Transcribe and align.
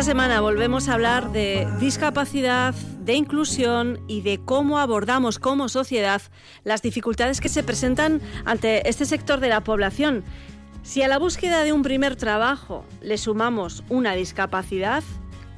Esta 0.00 0.12
semana 0.12 0.40
volvemos 0.40 0.88
a 0.88 0.94
hablar 0.94 1.30
de 1.30 1.68
discapacidad, 1.78 2.74
de 3.00 3.12
inclusión 3.12 4.00
y 4.08 4.22
de 4.22 4.40
cómo 4.42 4.78
abordamos 4.78 5.38
como 5.38 5.68
sociedad 5.68 6.22
las 6.64 6.80
dificultades 6.80 7.42
que 7.42 7.50
se 7.50 7.62
presentan 7.62 8.22
ante 8.46 8.88
este 8.88 9.04
sector 9.04 9.40
de 9.40 9.50
la 9.50 9.62
población. 9.62 10.24
Si 10.82 11.02
a 11.02 11.08
la 11.08 11.18
búsqueda 11.18 11.64
de 11.64 11.74
un 11.74 11.82
primer 11.82 12.16
trabajo 12.16 12.86
le 13.02 13.18
sumamos 13.18 13.84
una 13.90 14.14
discapacidad, 14.14 15.04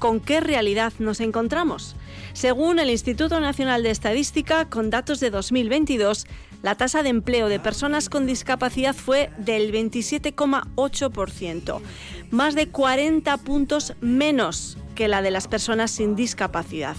¿con 0.01 0.19
qué 0.19 0.41
realidad 0.41 0.93
nos 0.99 1.21
encontramos? 1.21 1.95
Según 2.33 2.81
el 2.81 2.91
Instituto 2.91 3.39
Nacional 3.39 3.85
de 3.85 3.91
Estadística, 3.91 4.69
con 4.69 4.91
datos 4.91 5.21
de 5.21 5.31
2022, 5.31 6.27
la 6.63 6.77
tasa 6.77 7.03
de 7.03 7.11
empleo 7.11 7.49
de 7.49 7.61
personas 7.61 8.09
con 8.09 8.27
discapacidad 8.27 8.95
fue 8.95 9.31
del 9.39 9.73
27,8%, 9.73 11.81
más 12.31 12.55
de 12.55 12.69
40 12.69 13.37
puntos 13.39 13.95
menos 14.01 14.79
que 14.95 15.09
la 15.09 15.23
de 15.23 15.31
las 15.31 15.49
personas 15.49 15.91
sin 15.91 16.15
discapacidad. 16.17 16.97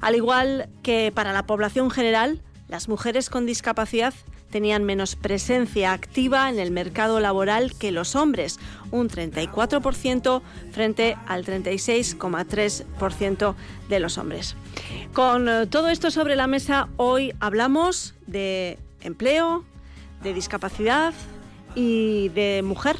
Al 0.00 0.14
igual 0.14 0.68
que 0.82 1.12
para 1.14 1.32
la 1.32 1.46
población 1.46 1.90
general, 1.90 2.42
las 2.68 2.88
mujeres 2.88 3.30
con 3.30 3.46
discapacidad 3.46 4.14
tenían 4.50 4.84
menos 4.84 5.16
presencia 5.16 5.92
activa 5.92 6.50
en 6.50 6.58
el 6.58 6.70
mercado 6.70 7.20
laboral 7.20 7.72
que 7.78 7.92
los 7.92 8.16
hombres, 8.16 8.58
un 8.90 9.08
34% 9.08 10.42
frente 10.72 11.16
al 11.26 11.44
36,3% 11.44 13.54
de 13.88 14.00
los 14.00 14.18
hombres. 14.18 14.56
Con 15.12 15.48
eh, 15.48 15.66
todo 15.66 15.88
esto 15.88 16.10
sobre 16.10 16.34
la 16.36 16.46
mesa, 16.46 16.88
hoy 16.96 17.32
hablamos 17.40 18.14
de 18.26 18.78
empleo, 19.00 19.64
de 20.22 20.34
discapacidad 20.34 21.14
y 21.74 22.28
de 22.30 22.62
mujer. 22.62 22.96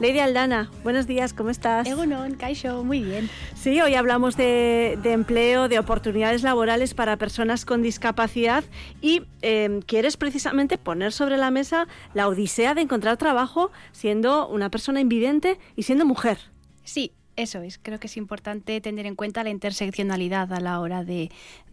Lady 0.00 0.18
Aldana, 0.18 0.70
buenos 0.82 1.06
días, 1.06 1.34
¿cómo 1.34 1.50
estás? 1.50 1.86
Egunon, 1.86 2.34
Kaisho, 2.34 2.82
muy 2.84 3.02
bien. 3.02 3.28
Sí, 3.54 3.82
hoy 3.82 3.94
hablamos 3.96 4.34
de, 4.34 4.98
de 5.02 5.12
empleo, 5.12 5.68
de 5.68 5.78
oportunidades 5.78 6.42
laborales 6.42 6.94
para 6.94 7.18
personas 7.18 7.66
con 7.66 7.82
discapacidad 7.82 8.64
y 9.02 9.24
eh, 9.42 9.80
quieres 9.86 10.16
precisamente 10.16 10.78
poner 10.78 11.12
sobre 11.12 11.36
la 11.36 11.50
mesa 11.50 11.86
la 12.14 12.28
odisea 12.28 12.74
de 12.74 12.80
encontrar 12.80 13.18
trabajo 13.18 13.72
siendo 13.92 14.48
una 14.48 14.70
persona 14.70 15.00
invidente 15.00 15.58
y 15.76 15.82
siendo 15.82 16.06
mujer. 16.06 16.38
Sí, 16.82 17.12
eso 17.42 17.62
es. 17.62 17.78
Creo 17.78 17.98
que 17.98 18.06
es 18.06 18.16
importante 18.16 18.80
tener 18.80 19.06
en 19.06 19.14
cuenta 19.14 19.44
la 19.44 19.50
interseccionalidad 19.50 20.52
a 20.52 20.60
la 20.60 20.80
hora 20.80 21.04
de, 21.04 21.30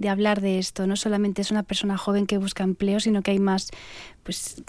hablar 0.08 0.42
de 0.42 0.60
esto. 0.60 0.88
No 0.88 0.96
solamente 0.96 1.42
es 1.42 1.52
una 1.52 1.64
persona 1.64 1.98
joven 1.98 2.26
que 2.26 2.38
busca 2.38 2.64
empleo, 2.64 3.00
sino 3.00 3.22
que 3.22 3.32
hay 3.32 3.40
más, 3.40 3.72
pues, 4.24 4.64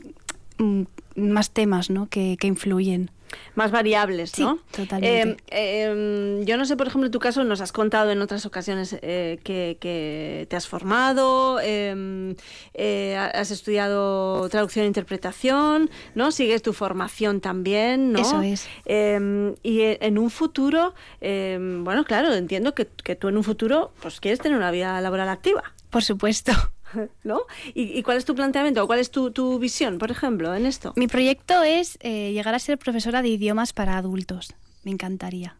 mm, 0.58 0.82
más 1.16 1.50
temas 1.50 1.90
¿no? 1.90 2.08
que, 2.08 2.36
que 2.38 2.46
influyen. 2.46 3.10
Más 3.54 3.70
variables, 3.70 4.30
Sí, 4.30 4.42
¿no? 4.42 4.58
totalmente. 4.70 5.30
Eh, 5.32 5.36
eh, 5.50 6.42
yo 6.44 6.56
no 6.56 6.64
sé, 6.64 6.76
por 6.76 6.86
ejemplo, 6.86 7.06
en 7.06 7.12
tu 7.12 7.18
caso 7.18 7.44
nos 7.44 7.60
has 7.60 7.72
contado 7.72 8.10
en 8.10 8.20
otras 8.22 8.46
ocasiones 8.46 8.96
eh, 9.02 9.38
que, 9.44 9.78
que 9.80 10.46
te 10.48 10.56
has 10.56 10.66
formado, 10.68 11.58
eh, 11.62 12.34
eh, 12.74 13.16
has 13.16 13.50
estudiado 13.50 14.48
traducción 14.48 14.84
e 14.84 14.88
interpretación, 14.88 15.90
¿no? 16.14 16.30
Sigues 16.30 16.62
tu 16.62 16.72
formación 16.72 17.40
también, 17.40 18.12
¿no? 18.12 18.20
Eso 18.20 18.42
es. 18.42 18.66
Eh, 18.86 19.54
y 19.62 19.80
en 19.82 20.18
un 20.18 20.30
futuro, 20.30 20.94
bueno, 21.20 22.04
claro, 22.04 22.32
entiendo 22.34 22.74
que, 22.74 22.86
que 22.86 23.16
tú 23.16 23.28
en 23.28 23.36
un 23.36 23.44
futuro 23.44 23.92
pues 24.00 24.20
quieres 24.20 24.40
tener 24.40 24.56
una 24.56 24.70
vida 24.70 25.00
laboral 25.00 25.28
activa. 25.28 25.62
Por 25.90 26.04
supuesto. 26.04 26.52
¿No? 27.24 27.42
¿Y, 27.74 27.98
y 27.98 28.02
cuál 28.02 28.18
es 28.18 28.24
tu 28.24 28.34
planteamiento? 28.34 28.86
¿Cuál 28.86 29.00
es 29.00 29.10
tu, 29.10 29.30
tu 29.30 29.58
visión, 29.58 29.98
por 29.98 30.10
ejemplo, 30.10 30.54
en 30.54 30.66
esto? 30.66 30.92
Mi 30.96 31.06
proyecto 31.06 31.62
es 31.62 31.98
eh, 32.00 32.32
llegar 32.32 32.54
a 32.54 32.58
ser 32.58 32.78
profesora 32.78 33.22
de 33.22 33.28
idiomas 33.28 33.72
para 33.72 33.96
adultos. 33.96 34.54
Me 34.84 34.90
encantaría. 34.90 35.56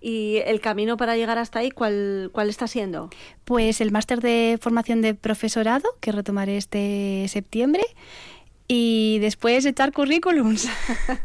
¿Y 0.00 0.42
el 0.44 0.60
camino 0.60 0.96
para 0.96 1.16
llegar 1.16 1.38
hasta 1.38 1.60
ahí, 1.60 1.70
cuál, 1.70 2.30
cuál 2.32 2.48
está 2.48 2.66
siendo? 2.66 3.08
Pues 3.44 3.80
el 3.80 3.90
máster 3.90 4.20
de 4.20 4.58
formación 4.60 5.00
de 5.00 5.14
profesorado, 5.14 5.88
que 6.00 6.12
retomaré 6.12 6.56
este 6.56 7.26
septiembre, 7.28 7.82
y 8.68 9.18
después 9.20 9.64
echar 9.66 9.92
currículums. 9.92 10.68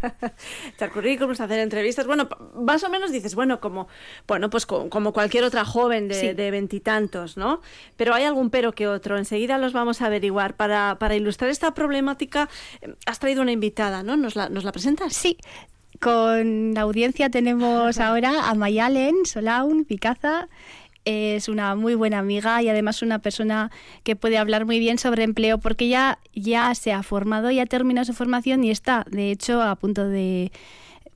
Echar 0.73 0.91
currículums, 0.91 1.39
hacer 1.39 1.59
entrevistas. 1.59 2.05
Bueno, 2.07 2.27
más 2.55 2.83
o 2.83 2.89
menos 2.89 3.11
dices, 3.11 3.35
bueno, 3.35 3.59
como, 3.59 3.87
bueno, 4.27 4.49
pues 4.49 4.65
co- 4.65 4.89
como 4.89 5.13
cualquier 5.13 5.43
otra 5.43 5.63
joven 5.65 6.07
de 6.07 6.51
veintitantos, 6.51 7.37
¿no? 7.37 7.61
Pero 7.95 8.13
hay 8.13 8.23
algún 8.23 8.49
pero 8.49 8.73
que 8.73 8.87
otro. 8.87 9.17
Enseguida 9.17 9.57
los 9.57 9.73
vamos 9.73 10.01
a 10.01 10.07
averiguar. 10.07 10.55
Para, 10.55 10.97
para 10.99 11.15
ilustrar 11.15 11.49
esta 11.49 11.73
problemática, 11.73 12.49
eh, 12.81 12.93
has 13.05 13.19
traído 13.19 13.41
una 13.41 13.51
invitada, 13.51 14.03
¿no? 14.03 14.17
¿Nos 14.17 14.35
la, 14.35 14.49
nos 14.49 14.63
la 14.63 14.71
presentas? 14.71 15.13
Sí, 15.13 15.37
con 15.99 16.73
la 16.73 16.81
audiencia 16.81 17.29
tenemos 17.29 17.99
ahora 17.99 18.49
a 18.49 18.55
Mayalen 18.55 19.25
Solaun 19.25 19.85
Picaza. 19.85 20.47
Es 21.09 21.47
una 21.47 21.73
muy 21.75 21.95
buena 21.95 22.19
amiga 22.19 22.61
y 22.61 22.67
además 22.67 23.01
una 23.01 23.19
persona 23.19 23.71
que 24.03 24.17
puede 24.17 24.37
hablar 24.37 24.65
muy 24.65 24.77
bien 24.77 24.97
sobre 24.97 25.23
empleo 25.23 25.57
porque 25.57 25.85
ella 25.85 26.19
ya 26.33 26.75
se 26.75 26.91
ha 26.91 27.01
formado, 27.01 27.49
ya 27.49 27.65
terminado 27.65 28.03
su 28.03 28.13
formación 28.13 28.65
y 28.65 28.71
está, 28.71 29.05
de 29.09 29.31
hecho, 29.31 29.61
a 29.61 29.77
punto 29.77 30.09
de... 30.09 30.51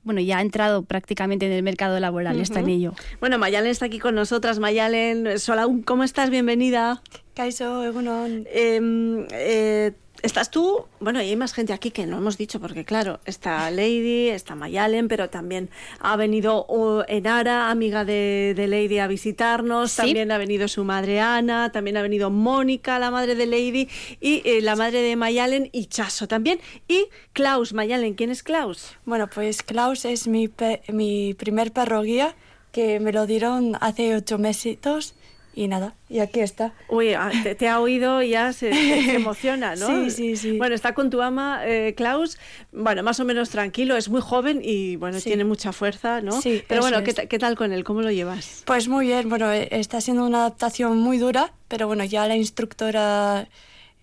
Bueno, 0.03 0.21
ya 0.21 0.37
ha 0.37 0.41
entrado 0.41 0.83
prácticamente 0.83 1.45
en 1.45 1.51
el 1.51 1.61
mercado 1.61 1.99
laboral, 1.99 2.39
está 2.39 2.61
en 2.61 2.69
ello. 2.69 2.93
Bueno, 3.19 3.37
Mayalen 3.37 3.69
está 3.69 3.87
aquí 3.87 3.99
con 3.99 4.15
nosotras. 4.15 4.59
Mayalen, 4.59 5.37
Solaun, 5.37 5.81
¿cómo 5.81 6.05
estás? 6.05 6.29
Bienvenida. 6.29 7.01
Kaisho, 7.35 7.83
egunon. 7.83 8.47
Eh, 8.49 9.27
eh, 9.31 9.91
estás 10.23 10.51
tú, 10.51 10.85
bueno, 10.99 11.21
y 11.21 11.25
hay 11.29 11.35
más 11.35 11.53
gente 11.53 11.73
aquí 11.73 11.91
que 11.91 12.05
no 12.05 12.17
hemos 12.17 12.37
dicho, 12.37 12.59
porque 12.59 12.85
claro, 12.85 13.19
está 13.25 13.69
Lady, 13.71 14.29
está 14.29 14.55
Mayalen, 14.55 15.07
pero 15.07 15.29
también 15.29 15.69
ha 15.99 16.15
venido 16.15 16.65
Enara, 17.07 17.69
amiga 17.69 18.05
de, 18.05 18.53
de 18.55 18.67
Lady, 18.67 18.99
a 18.99 19.07
visitarnos, 19.07 19.91
Sí. 19.91 19.97
también 19.97 20.31
ha 20.31 20.37
venido 20.37 20.67
su 20.67 20.83
madre 20.83 21.19
Ana, 21.19 21.71
también 21.71 21.97
ha 21.97 22.01
venido 22.01 22.29
Mónica, 22.29 22.99
la 22.99 23.11
madre 23.11 23.35
de 23.35 23.45
Lady, 23.45 23.87
y 24.19 24.41
eh, 24.45 24.61
la 24.61 24.75
madre 24.75 25.01
de 25.01 25.15
Mayalen, 25.15 25.69
y 25.71 25.85
Chaso 25.87 26.27
también, 26.27 26.59
y 26.87 27.07
Klaus, 27.33 27.73
Mayalen, 27.73 28.13
¿quién 28.13 28.29
es 28.29 28.43
Klaus? 28.43 28.95
Bueno, 29.05 29.29
pues 29.29 29.63
Klaus 29.63 30.05
es 30.05 30.27
mi, 30.27 30.47
pe- 30.47 30.81
mi 30.89 31.33
primer 31.33 31.71
perro 31.71 32.01
guía 32.01 32.35
que 32.71 32.99
me 32.99 33.11
lo 33.11 33.25
dieron 33.25 33.75
hace 33.81 34.15
ocho 34.15 34.37
mesitos 34.37 35.15
y 35.53 35.67
nada, 35.67 35.95
y 36.09 36.19
aquí 36.19 36.39
está. 36.39 36.73
Uy, 36.87 37.13
ah, 37.13 37.29
te, 37.43 37.55
te 37.55 37.67
ha 37.67 37.79
oído 37.81 38.21
y 38.21 38.29
ya 38.29 38.53
se, 38.53 38.71
se 38.73 39.15
emociona, 39.15 39.75
¿no? 39.75 39.87
Sí, 39.87 40.11
sí, 40.11 40.35
sí. 40.37 40.57
Bueno, 40.57 40.75
está 40.75 40.93
con 40.93 41.09
tu 41.09 41.21
ama, 41.21 41.61
eh, 41.65 41.93
Klaus, 41.95 42.37
bueno, 42.71 43.03
más 43.03 43.19
o 43.19 43.25
menos 43.25 43.49
tranquilo, 43.49 43.97
es 43.97 44.07
muy 44.09 44.21
joven 44.21 44.61
y, 44.63 44.95
bueno, 44.95 45.19
Sí. 45.19 45.29
tiene 45.29 45.43
mucha 45.43 45.73
fuerza, 45.73 46.21
¿no? 46.21 46.41
Sí, 46.41 46.63
Pero 46.67 46.81
bueno. 46.81 47.03
¿qué, 47.03 47.13
qué 47.27 47.39
tal 47.39 47.55
con 47.57 47.73
él? 47.73 47.83
¿Cómo 47.83 48.01
lo 48.01 48.11
llevas? 48.11 48.63
Pues 48.65 48.87
muy 48.87 49.07
bien, 49.07 49.27
bueno, 49.29 49.51
eh, 49.51 49.67
está 49.71 49.99
siendo 50.01 50.25
una 50.25 50.39
adaptación 50.39 50.97
muy 50.99 51.17
dura, 51.17 51.53
pero 51.67 51.87
bueno, 51.87 52.03
ya 52.05 52.27
la 52.27 52.35
instructora 52.37 53.47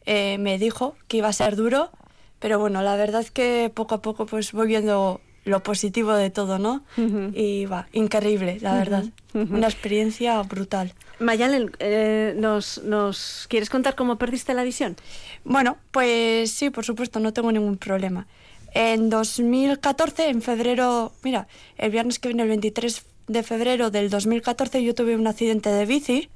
eh, 0.06 0.36
me 0.38 0.58
dijo 0.58 0.96
que 1.08 1.18
iba 1.18 1.28
a 1.28 1.32
ser 1.32 1.56
duro, 1.56 1.90
pero 2.38 2.58
bueno, 2.58 2.82
la 2.82 2.96
verdad 2.96 3.20
es 3.22 3.30
que 3.30 3.70
poco 3.74 3.94
a 3.96 4.02
poco 4.02 4.26
pues 4.26 4.52
voy 4.52 4.66
viendo 4.68 5.20
lo 5.48 5.62
positivo 5.62 6.12
de 6.12 6.30
todo, 6.30 6.58
¿no? 6.58 6.84
Ujú. 6.96 7.32
Y 7.34 7.66
va, 7.66 7.88
increíble, 7.92 8.58
la 8.60 8.74
verdad. 8.74 9.04
Una 9.34 9.66
experiencia 9.66 10.40
brutal. 10.42 10.94
Mayalen, 11.20 11.72
eh, 11.78 12.34
¿nos, 12.36 12.82
¿nos 12.84 13.46
quieres 13.48 13.70
contar 13.70 13.94
cómo 13.94 14.16
perdiste 14.16 14.54
la 14.54 14.62
visión? 14.62 14.96
Bueno, 15.44 15.76
pues 15.90 16.52
sí, 16.52 16.70
por 16.70 16.84
supuesto, 16.84 17.18
no 17.20 17.32
tengo 17.32 17.50
ningún 17.50 17.76
problema. 17.76 18.26
En 18.72 19.10
2014, 19.10 20.28
en 20.28 20.42
febrero, 20.42 21.12
mira, 21.22 21.48
el 21.78 21.90
viernes 21.90 22.18
que 22.18 22.28
viene, 22.28 22.42
el 22.42 22.48
23 22.50 23.04
de 23.26 23.42
febrero 23.42 23.90
del 23.90 24.10
2014, 24.10 24.82
yo 24.82 24.94
tuve 24.94 25.16
un 25.16 25.26
accidente 25.26 25.70
de 25.70 25.86
bici, 25.86 26.28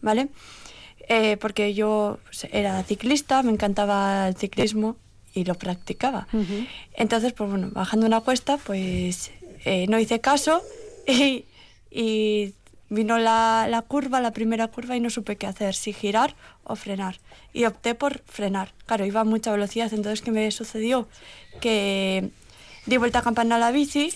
¿vale? 0.00 0.28
Eh, 1.08 1.36
porque 1.36 1.74
yo 1.74 2.18
pues, 2.24 2.48
era 2.52 2.82
ciclista, 2.82 3.42
me 3.42 3.52
encantaba 3.52 4.28
el 4.28 4.36
ciclismo 4.36 4.96
y 5.36 5.44
lo 5.44 5.54
practicaba. 5.54 6.26
Ujú. 6.32 6.66
Entonces, 6.94 7.32
pues 7.32 7.50
bueno, 7.50 7.68
bajando 7.72 8.06
una 8.06 8.20
cuesta, 8.20 8.56
pues 8.56 9.30
eh, 9.64 9.86
no 9.88 9.98
hice 9.98 10.20
caso 10.20 10.62
y, 11.06 11.44
y 11.90 12.54
vino 12.88 13.18
la, 13.18 13.66
la 13.68 13.82
curva, 13.82 14.20
la 14.20 14.32
primera 14.32 14.68
curva, 14.68 14.96
y 14.96 15.00
no 15.00 15.10
supe 15.10 15.36
qué 15.36 15.46
hacer, 15.46 15.74
si 15.74 15.92
girar 15.92 16.34
o 16.64 16.74
frenar. 16.74 17.18
Y 17.52 17.66
opté 17.66 17.94
por 17.94 18.22
frenar. 18.26 18.72
Claro, 18.86 19.04
iba 19.04 19.20
a 19.20 19.24
mucha 19.24 19.52
velocidad, 19.52 19.92
entonces 19.92 20.22
¿qué 20.22 20.30
me 20.30 20.50
sucedió? 20.50 21.08
Que 21.60 22.30
di 22.86 22.96
vuelta 22.96 23.18
a 23.18 23.22
campana 23.22 23.56
a 23.56 23.58
la 23.58 23.70
bici 23.72 24.14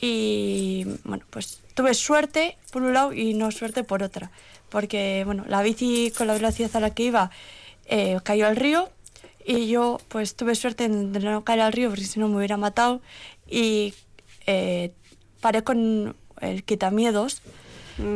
y, 0.00 0.86
bueno, 1.04 1.24
pues 1.30 1.60
tuve 1.74 1.94
suerte 1.94 2.56
por 2.72 2.82
un 2.82 2.94
lado 2.94 3.12
y 3.12 3.34
no 3.34 3.50
suerte 3.52 3.84
por 3.84 4.02
otra. 4.02 4.30
Porque, 4.70 5.22
bueno, 5.24 5.44
la 5.46 5.62
bici 5.62 6.12
con 6.16 6.26
la 6.26 6.34
velocidad 6.34 6.74
a 6.74 6.80
la 6.80 6.90
que 6.90 7.04
iba 7.04 7.30
eh, 7.86 8.18
cayó 8.24 8.46
al 8.46 8.56
río 8.56 8.90
y 9.46 9.68
yo, 9.68 9.98
pues 10.08 10.36
tuve 10.36 10.54
suerte 10.54 10.88
de 10.88 11.20
no 11.20 11.44
caer 11.44 11.60
al 11.60 11.72
río 11.72 11.88
porque 11.88 12.04
si 12.04 12.20
no 12.20 12.28
me 12.28 12.36
hubiera 12.36 12.56
matado 12.56 13.00
y 13.48 13.94
eh, 14.46 14.92
paré 15.40 15.62
con 15.62 16.16
el 16.40 16.64
quitamiedos, 16.64 17.42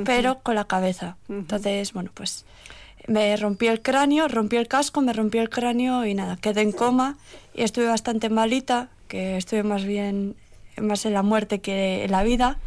pero 0.05 0.41
con 0.43 0.55
la 0.55 0.65
cabeza. 0.65 1.17
Entonces, 1.29 1.93
bueno, 1.93 2.11
pues 2.15 2.45
me 3.07 3.37
rompí 3.37 3.67
el 3.67 3.83
cráneo, 3.83 4.29
rompí 4.29 4.57
el 4.57 4.69
casco, 4.69 5.01
me 5.01 5.13
rompí 5.13 5.39
el 5.39 5.51
cráneo 5.51 6.05
y 6.05 6.15
nada, 6.15 6.37
quedé 6.37 6.63
en 6.63 6.73
coma 6.73 7.17
y 7.55 7.63
estuve 7.63 7.87
bastante 7.87 8.29
malita, 8.29 8.89
que 9.09 9.37
estuve 9.37 9.63
más 9.63 9.85
bien 9.85 10.35
más 10.81 11.07
en 11.07 11.15
la 11.15 11.23
muerte 11.23 11.61
que 11.61 12.05
en 12.05 12.11
la 12.11 12.23
vida. 12.23 12.59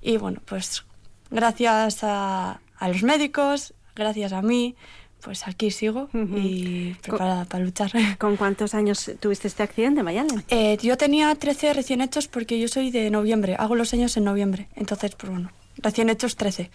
Y 0.00 0.16
bueno, 0.16 0.40
pues 0.44 0.84
gracias 1.30 2.04
a, 2.04 2.60
a 2.78 2.88
los 2.88 3.02
médicos, 3.02 3.74
gracias 3.94 4.32
a 4.32 4.42
mí, 4.42 4.76
pues 5.24 5.48
aquí 5.48 5.70
sigo 5.70 6.10
y 6.12 6.94
preparada 7.00 7.46
para 7.46 7.64
luchar. 7.64 7.90
¿Con 8.18 8.36
cuántos 8.36 8.74
años 8.74 9.10
tuviste 9.20 9.48
este 9.48 9.62
accidente, 9.62 10.02
Mayalen? 10.02 10.44
Eh, 10.48 10.76
yo 10.82 10.98
tenía 10.98 11.34
13 11.34 11.72
recién 11.72 12.02
hechos 12.02 12.28
porque 12.28 12.60
yo 12.60 12.68
soy 12.68 12.90
de 12.90 13.10
noviembre, 13.10 13.56
hago 13.58 13.74
los 13.74 13.94
años 13.94 14.16
en 14.18 14.24
noviembre, 14.24 14.68
entonces, 14.76 15.14
pues 15.14 15.32
bueno, 15.32 15.50
recién 15.78 16.10
hechos 16.10 16.36
13. 16.36 16.70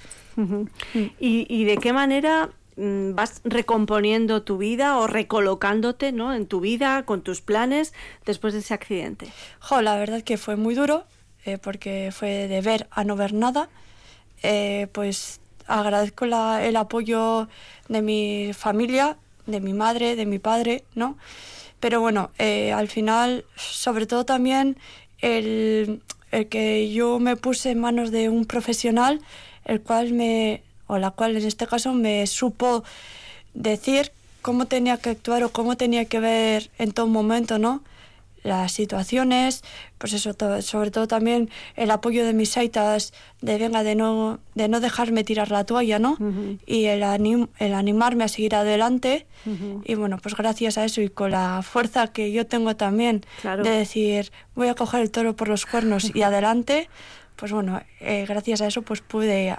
¿Y, 1.19 1.45
¿Y 1.47 1.63
de 1.65 1.77
qué 1.77 1.93
manera 1.93 2.49
mm, 2.75 3.13
vas 3.13 3.41
recomponiendo 3.43 4.41
tu 4.41 4.57
vida 4.57 4.97
o 4.97 5.05
recolocándote 5.05 6.11
¿no? 6.11 6.33
en 6.33 6.47
tu 6.47 6.59
vida, 6.59 7.03
con 7.03 7.21
tus 7.21 7.41
planes, 7.41 7.93
después 8.25 8.53
de 8.53 8.61
ese 8.61 8.73
accidente? 8.73 9.27
Jo, 9.59 9.83
la 9.83 9.95
verdad 9.95 10.23
que 10.23 10.37
fue 10.37 10.55
muy 10.55 10.73
duro, 10.73 11.03
eh, 11.45 11.59
porque 11.59 12.09
fue 12.11 12.47
de 12.47 12.61
ver 12.61 12.87
a 12.89 13.03
no 13.03 13.15
ver 13.15 13.33
nada. 13.33 13.69
Eh, 14.41 14.87
pues 14.93 15.38
agradezco 15.69 16.25
la, 16.25 16.65
el 16.65 16.75
apoyo 16.75 17.47
de 17.87 18.01
mi 18.01 18.51
familia, 18.53 19.17
de 19.45 19.61
mi 19.61 19.73
madre, 19.73 20.15
de 20.15 20.25
mi 20.25 20.39
padre, 20.39 20.83
¿no? 20.95 21.17
Pero 21.79 22.01
bueno, 22.01 22.31
eh, 22.39 22.73
al 22.73 22.89
final, 22.89 23.45
sobre 23.55 24.05
todo 24.05 24.25
también 24.25 24.77
el, 25.19 26.01
el 26.31 26.47
que 26.47 26.91
yo 26.91 27.19
me 27.19 27.35
puse 27.37 27.71
en 27.71 27.79
manos 27.79 28.11
de 28.11 28.29
un 28.29 28.45
profesional, 28.45 29.21
el 29.65 29.81
cual 29.81 30.13
me, 30.13 30.61
o 30.87 30.97
la 30.97 31.11
cual 31.11 31.37
en 31.37 31.45
este 31.45 31.67
caso 31.67 31.93
me 31.93 32.27
supo 32.27 32.83
decir 33.53 34.11
cómo 34.41 34.65
tenía 34.65 34.97
que 34.97 35.11
actuar 35.11 35.43
o 35.43 35.49
cómo 35.49 35.77
tenía 35.77 36.05
que 36.05 36.19
ver 36.19 36.69
en 36.77 36.91
todo 36.91 37.07
momento, 37.07 37.59
¿no? 37.59 37.81
Las 38.49 38.71
situaciones, 38.73 39.63
pues 39.97 40.11
eso, 40.13 40.33
to- 40.33 40.61
sobre 40.61 40.91
todo 40.91 41.07
también 41.07 41.49
el 41.75 41.89
apoyo 41.91 42.25
de 42.25 42.33
mis 42.33 42.57
aitas, 42.57 43.13
de 43.41 43.57
venga, 43.57 43.83
de 43.83 43.95
no, 43.95 44.39
de 44.55 44.67
no 44.67 44.79
dejarme 44.81 45.23
tirar 45.23 45.49
la 45.51 45.63
toalla, 45.63 45.97
¿no? 45.99 46.17
Y 46.65 46.85
el, 46.85 47.03
anim- 47.03 47.47
el 47.59 47.73
animarme 47.73 48.25
a 48.25 48.27
seguir 48.27 48.55
adelante. 48.55 49.25
Y 49.85 49.95
bueno, 49.95 50.17
pues 50.21 50.35
gracias 50.35 50.77
a 50.77 50.83
eso 50.85 51.01
y 51.01 51.09
con 51.09 51.31
la 51.31 51.61
fuerza 51.63 52.07
que 52.11 52.31
yo 52.31 52.45
tengo 52.45 52.75
también 52.75 53.23
Claro. 53.41 53.63
de 53.63 53.69
decir, 53.69 54.31
voy 54.55 54.67
a 54.67 54.75
coger 54.75 55.01
el 55.01 55.11
toro 55.11 55.35
por 55.35 55.47
los 55.47 55.65
cuernos 55.65 56.13
y 56.13 56.21
adelante, 56.23 56.89
pues 57.37 57.51
bueno, 57.53 57.81
eh, 58.01 58.25
gracias 58.27 58.59
a 58.61 58.67
eso 58.67 58.81
pues 58.81 58.99
pude, 59.01 59.55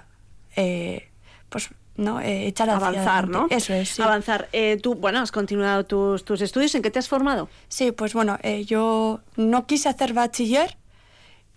eh, 0.56 1.08
pues, 1.48 1.70
¿no? 2.00 2.20
Eh, 2.20 2.46
echar 2.46 2.68
hacia 2.70 2.88
Avanzar, 2.88 3.28
¿no? 3.28 3.38
adelante. 3.38 3.56
Eso 3.56 3.74
es, 3.74 3.88
sí. 3.90 4.02
Avanzar. 4.02 4.48
Eh, 4.52 4.78
tú, 4.82 4.94
bueno, 4.94 5.20
has 5.20 5.30
continuado 5.30 5.84
tus, 5.84 6.24
tus 6.24 6.40
estudios. 6.40 6.74
¿En 6.74 6.82
qué 6.82 6.90
te 6.90 6.98
has 6.98 7.08
formado? 7.08 7.48
Sí, 7.68 7.92
pues 7.92 8.14
bueno, 8.14 8.38
eh, 8.42 8.64
yo 8.64 9.20
no 9.36 9.66
quise 9.66 9.88
hacer 9.88 10.12
bachiller 10.12 10.76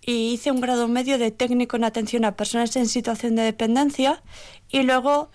y 0.00 0.32
hice 0.34 0.50
un 0.50 0.60
grado 0.60 0.86
medio 0.86 1.18
de 1.18 1.30
técnico 1.30 1.76
en 1.76 1.84
atención 1.84 2.24
a 2.24 2.32
personas 2.36 2.76
en 2.76 2.86
situación 2.86 3.36
de 3.36 3.42
dependencia 3.42 4.22
y 4.68 4.82
luego 4.82 5.30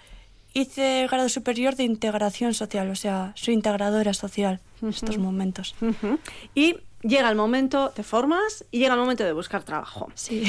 hice 0.53 1.07
grado 1.09 1.29
superior 1.29 1.75
de 1.75 1.83
integración 1.83 2.53
social, 2.53 2.89
o 2.89 2.95
sea, 2.95 3.33
soy 3.35 3.55
integradora 3.55 4.13
social 4.13 4.59
en 4.81 4.89
estos 4.89 5.17
momentos. 5.17 5.75
Ujú. 5.81 6.19
Y 6.55 6.77
llega 7.01 7.29
el 7.29 7.35
momento, 7.35 7.91
te 7.95 8.03
formas 8.03 8.65
y 8.71 8.79
llega 8.79 8.93
el 8.93 8.99
momento 8.99 9.23
de 9.23 9.33
buscar 9.33 9.63
trabajo. 9.63 10.11
Sí. 10.15 10.43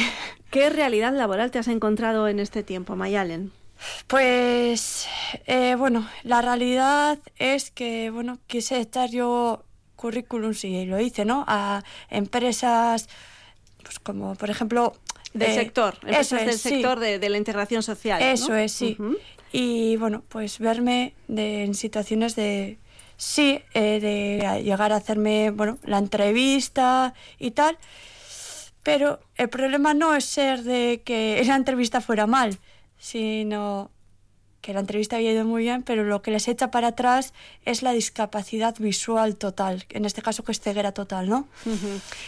¿Qué 0.50 0.70
realidad 0.70 1.12
laboral 1.12 1.50
te 1.50 1.58
has 1.58 1.68
encontrado 1.68 2.28
en 2.28 2.40
este 2.40 2.62
tiempo, 2.62 2.96
Mayalen? 2.96 3.52
Pues 4.06 5.08
eh, 5.46 5.74
bueno, 5.76 6.08
la 6.22 6.42
realidad 6.42 7.18
es 7.36 7.70
que 7.70 8.10
bueno, 8.10 8.38
quise 8.46 8.80
echar 8.80 9.10
yo 9.10 9.64
currículums 9.96 10.64
y 10.64 10.86
lo 10.86 11.00
hice, 11.00 11.24
¿no? 11.24 11.44
A 11.46 11.82
empresas, 12.08 13.08
pues 13.82 13.98
como 13.98 14.34
por 14.34 14.50
ejemplo 14.50 14.94
Del 15.34 15.50
eh, 15.50 15.54
sector, 15.54 15.94
eso 16.06 16.36
empresas 16.36 16.40
es, 16.40 16.46
del 16.46 16.58
sí. 16.58 16.68
sector 16.70 16.98
de, 16.98 17.18
de 17.18 17.28
la 17.28 17.38
integración 17.38 17.82
social. 17.82 18.20
¿no? 18.20 18.26
Eso 18.26 18.54
es, 18.54 18.72
sí. 18.72 18.96
Y 19.52 19.96
bueno, 19.96 20.22
pues 20.28 20.58
verme 20.58 21.14
de, 21.26 21.64
en 21.64 21.74
situaciones 21.74 22.36
de, 22.36 22.78
sí, 23.16 23.60
eh, 23.74 24.00
de 24.00 24.62
llegar 24.62 24.92
a 24.92 24.96
hacerme, 24.96 25.50
bueno, 25.50 25.78
la 25.84 25.98
entrevista 25.98 27.14
y 27.38 27.50
tal. 27.50 27.76
Pero 28.82 29.20
el 29.36 29.48
problema 29.48 29.92
no 29.92 30.14
es 30.14 30.24
ser 30.24 30.62
de 30.62 31.02
que 31.04 31.42
la 31.46 31.56
entrevista 31.56 32.00
fuera 32.00 32.26
mal, 32.26 32.58
sino 33.00 33.90
que 34.60 34.74
la 34.74 34.80
entrevista 34.80 35.16
había 35.16 35.32
ido 35.32 35.46
muy 35.46 35.62
bien, 35.62 35.82
pero 35.82 36.04
lo 36.04 36.20
que 36.20 36.30
les 36.30 36.46
echa 36.46 36.70
para 36.70 36.88
atrás 36.88 37.32
es 37.64 37.82
la 37.82 37.92
discapacidad 37.92 38.74
visual 38.78 39.36
total, 39.36 39.86
en 39.88 40.04
este 40.04 40.20
caso 40.20 40.44
que 40.44 40.52
es 40.52 40.60
ceguera 40.60 40.92
total, 40.92 41.30
¿no? 41.30 41.48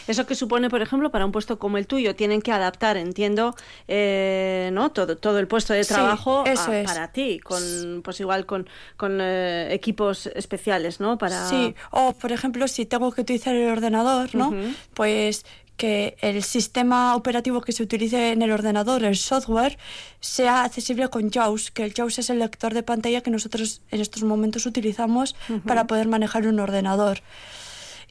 Eso 0.07 0.25
que 0.25 0.33
supone, 0.33 0.67
por 0.71 0.81
ejemplo, 0.81 1.11
para 1.11 1.27
un 1.27 1.31
puesto 1.31 1.59
como 1.59 1.77
el 1.77 1.85
tuyo, 1.85 2.15
tienen 2.15 2.41
que 2.41 2.51
adaptar, 2.51 2.97
entiendo, 2.97 3.55
eh, 3.87 4.71
¿no? 4.73 4.91
Todo, 4.91 5.15
todo 5.15 5.37
el 5.37 5.47
puesto 5.47 5.73
de 5.73 5.83
Sí, 5.83 5.93
trabajo 5.93 6.43
eso 6.47 6.71
a- 6.71 6.79
es. 6.79 6.85
para 6.85 7.11
ti, 7.11 7.39
con, 7.39 8.01
pues 8.03 8.19
igual 8.19 8.47
con, 8.47 8.67
con 8.97 9.19
eh, 9.21 9.67
equipos 9.71 10.25
especiales, 10.25 10.99
¿no? 10.99 11.19
Para... 11.19 11.45
Sí, 11.47 11.75
o 11.91 12.13
por 12.13 12.31
ejemplo, 12.31 12.67
si 12.67 12.87
tengo 12.87 13.11
que 13.11 13.21
utilizar 13.21 13.53
el 13.53 13.69
ordenador, 13.69 14.33
¿no? 14.33 14.55
Pues 14.95 15.45
que 15.77 16.15
el 16.21 16.43
sistema 16.43 17.15
operativo 17.15 17.61
que 17.61 17.71
se 17.71 17.83
utilice 17.83 18.31
en 18.31 18.41
el 18.41 18.51
ordenador, 18.51 19.03
el 19.03 19.15
software, 19.15 19.77
sea 20.19 20.63
accesible 20.63 21.09
con 21.09 21.31
JAWS, 21.31 21.71
que 21.71 21.83
el 21.83 21.93
JAWS 21.93 22.19
es 22.19 22.29
el 22.29 22.39
lector 22.39 22.73
de 22.73 22.83
pantalla 22.83 23.21
que 23.21 23.31
nosotros 23.31 23.81
en 23.91 24.01
estos 24.01 24.23
momentos 24.23 24.65
utilizamos 24.65 25.35
para 25.65 25.87
poder 25.87 26.07
manejar 26.07 26.47
un 26.47 26.59
ordenador. 26.59 27.21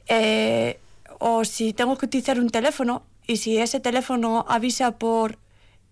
Eh, 0.07 0.79
o 1.19 1.45
si 1.45 1.73
tengo 1.73 1.97
que 1.97 2.05
utilizar 2.05 2.39
un 2.39 2.49
teléfono 2.49 3.03
y 3.25 3.37
si 3.37 3.57
ese 3.57 3.79
teléfono 3.79 4.45
avisa 4.49 4.97
por, 4.97 5.37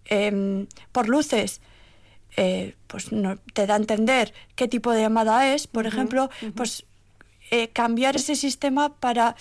em, 0.06 0.68
por 0.92 1.08
luces, 1.08 1.62
eh, 2.36 2.75
pues 2.88 3.12
no, 3.12 3.38
te 3.54 3.66
da 3.66 3.75
a 3.75 3.78
entender 3.78 4.34
qué 4.56 4.68
tipo 4.68 4.92
de 4.92 5.01
llamada 5.01 5.54
es, 5.54 5.68
por 5.68 5.88
ejemplo, 5.88 6.30
pues 6.56 6.86
eh, 7.50 7.70
cambiar 7.70 8.16
ese 8.16 8.36
sistema 8.36 8.94
para 8.96 9.36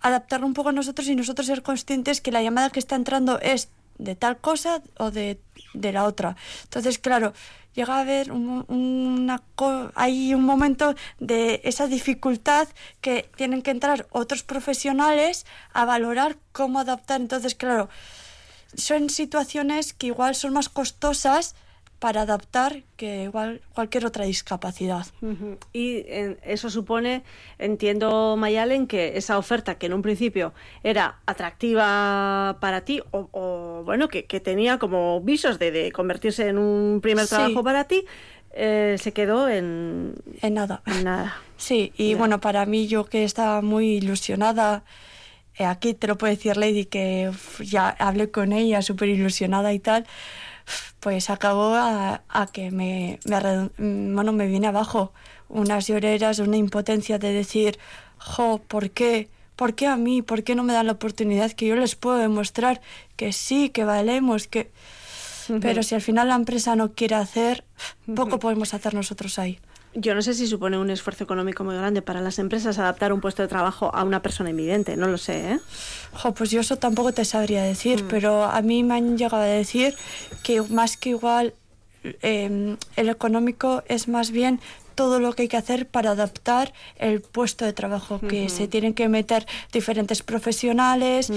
adaptarlo 0.00 0.46
un 0.46 0.54
poco 0.54 0.70
a 0.70 0.72
nosotros 0.72 1.08
y 1.08 1.14
nosotros 1.14 1.46
ser 1.46 1.62
conscientes 1.62 2.20
que 2.20 2.32
la 2.32 2.42
llamada 2.42 2.70
que 2.70 2.78
está 2.78 2.96
entrando 2.96 3.40
es 3.40 3.68
de 3.98 4.14
tal 4.14 4.38
cosa 4.38 4.82
o 4.98 5.10
de, 5.10 5.40
de 5.74 5.92
la 5.92 6.04
otra. 6.04 6.36
Entonces, 6.64 6.98
claro, 6.98 7.32
llega 7.74 7.96
a 7.96 8.00
haber 8.00 8.32
un, 8.32 8.64
una, 8.68 9.42
hay 9.94 10.34
un 10.34 10.42
momento 10.42 10.94
de 11.18 11.60
esa 11.64 11.86
dificultad 11.86 12.68
que 13.00 13.30
tienen 13.36 13.62
que 13.62 13.70
entrar 13.70 14.06
otros 14.10 14.42
profesionales 14.42 15.46
a 15.72 15.84
valorar 15.84 16.36
cómo 16.52 16.80
adaptar. 16.80 17.20
Entonces, 17.20 17.54
claro, 17.54 17.88
son 18.74 19.10
situaciones 19.10 19.92
que 19.92 20.08
igual 20.08 20.34
son 20.34 20.54
más 20.54 20.68
costosas 20.68 21.54
para 22.06 22.22
adaptar 22.22 22.84
que 22.96 23.24
igual 23.24 23.60
cualquier 23.74 24.06
otra 24.06 24.26
discapacidad. 24.26 25.04
Y 25.72 26.04
eso 26.44 26.70
supone, 26.70 27.24
entiendo, 27.58 28.36
Mayalen, 28.36 28.86
que 28.86 29.16
esa 29.18 29.38
oferta 29.38 29.74
que 29.76 29.86
en 29.86 29.92
un 29.92 30.02
principio 30.02 30.54
era 30.84 31.18
atractiva 31.26 32.58
para 32.60 32.82
ti, 32.82 33.02
o, 33.10 33.28
o, 33.32 33.82
bueno, 33.84 34.06
que, 34.06 34.24
que 34.26 34.38
tenía 34.38 34.78
como 34.78 35.20
visos 35.20 35.58
de, 35.58 35.72
de 35.72 35.90
convertirse 35.90 36.46
en 36.48 36.58
un 36.58 37.00
primer 37.00 37.24
Sí. 37.26 37.30
trabajo 37.34 37.64
para 37.64 37.82
ti, 37.88 38.04
eh, 38.52 38.94
se 39.00 39.10
quedó 39.12 39.48
en, 39.48 40.14
En 40.42 40.54
nada. 40.54 40.82
en 40.86 41.02
nada. 41.02 41.34
Sí, 41.56 41.92
y 41.96 42.12
Ya. 42.12 42.18
bueno, 42.18 42.40
para 42.40 42.66
mí 42.66 42.86
yo 42.86 43.04
que 43.06 43.24
estaba 43.24 43.62
muy 43.62 43.94
ilusionada, 43.96 44.84
eh, 45.58 45.64
aquí 45.64 45.92
te 45.92 46.06
lo 46.06 46.16
puede 46.18 46.36
decir 46.36 46.56
Lady, 46.56 46.84
que 46.84 47.32
ya 47.58 47.88
hablé 47.88 48.30
con 48.30 48.52
ella 48.52 48.80
súper 48.80 49.08
ilusionada 49.08 49.72
y 49.72 49.80
tal, 49.80 50.06
pues 51.00 51.30
acabó 51.30 51.74
a, 51.74 52.22
a 52.28 52.46
que 52.46 52.70
me, 52.70 53.18
me, 53.24 53.70
mm, 53.78 54.14
bueno, 54.14 54.32
me 54.32 54.46
vine 54.46 54.66
abajo 54.66 55.12
unas 55.48 55.86
lloreras, 55.86 56.38
una 56.38 56.56
impotencia 56.56 57.18
de 57.18 57.32
decir, 57.32 57.78
jo, 58.18 58.58
¿por 58.66 58.90
qué? 58.90 59.28
¿Por 59.54 59.74
qué 59.74 59.86
a 59.86 59.96
mí? 59.96 60.22
¿Por 60.22 60.42
qué 60.42 60.54
no 60.54 60.62
me 60.62 60.72
dan 60.72 60.86
la 60.86 60.92
oportunidad 60.92 61.52
que 61.52 61.66
yo 61.66 61.76
les 61.76 61.94
puedo 61.94 62.16
demostrar 62.18 62.80
que 63.16 63.32
sí, 63.32 63.70
que 63.70 63.84
valemos, 63.84 64.48
que... 64.48 64.70
Pero 65.60 65.84
si 65.84 65.94
al 65.94 66.02
final 66.02 66.28
la 66.28 66.34
empresa 66.34 66.74
no 66.74 66.92
quiere 66.92 67.14
hacer, 67.14 67.62
poco 68.16 68.40
podemos 68.40 68.74
hacer 68.74 68.94
nosotros 68.94 69.38
ahí. 69.38 69.60
Yo 69.98 70.14
no 70.14 70.20
sé 70.20 70.34
si 70.34 70.46
supone 70.46 70.76
un 70.78 70.90
esfuerzo 70.90 71.24
económico 71.24 71.64
muy 71.64 71.74
grande 71.74 72.02
para 72.02 72.20
las 72.20 72.38
empresas 72.38 72.78
adaptar 72.78 73.14
un 73.14 73.22
puesto 73.22 73.40
de 73.40 73.48
trabajo 73.48 73.90
a 73.94 74.04
una 74.04 74.20
persona 74.20 74.50
invidente, 74.50 74.94
no 74.94 75.08
lo 75.08 75.16
sé, 75.16 75.52
¿eh? 75.52 75.60
Jo, 76.12 76.34
pues 76.34 76.50
yo 76.50 76.60
eso 76.60 76.76
tampoco 76.76 77.12
te 77.12 77.24
sabría 77.24 77.62
decir, 77.62 78.04
pero 78.08 78.44
a 78.44 78.60
mí 78.60 78.82
me 78.82 78.94
han 78.94 79.16
llegado 79.16 79.42
a 79.42 79.46
decir 79.46 79.96
que 80.42 80.60
más 80.60 80.98
que 80.98 81.10
igual 81.10 81.54
eh, 82.04 82.76
el 82.96 83.08
económico 83.08 83.82
es 83.88 84.06
más 84.06 84.30
bien 84.30 84.60
todo 84.96 85.20
lo 85.20 85.32
que 85.34 85.42
hay 85.42 85.48
que 85.48 85.56
hacer 85.56 85.86
para 85.86 86.10
adaptar 86.10 86.72
el 86.98 87.20
puesto 87.20 87.64
de 87.64 87.72
trabajo, 87.72 88.18
que 88.18 88.48
se 88.48 88.66
tienen 88.66 88.94
que 88.94 89.08
meter 89.08 89.46
diferentes 89.72 90.22
profesionales, 90.22 91.30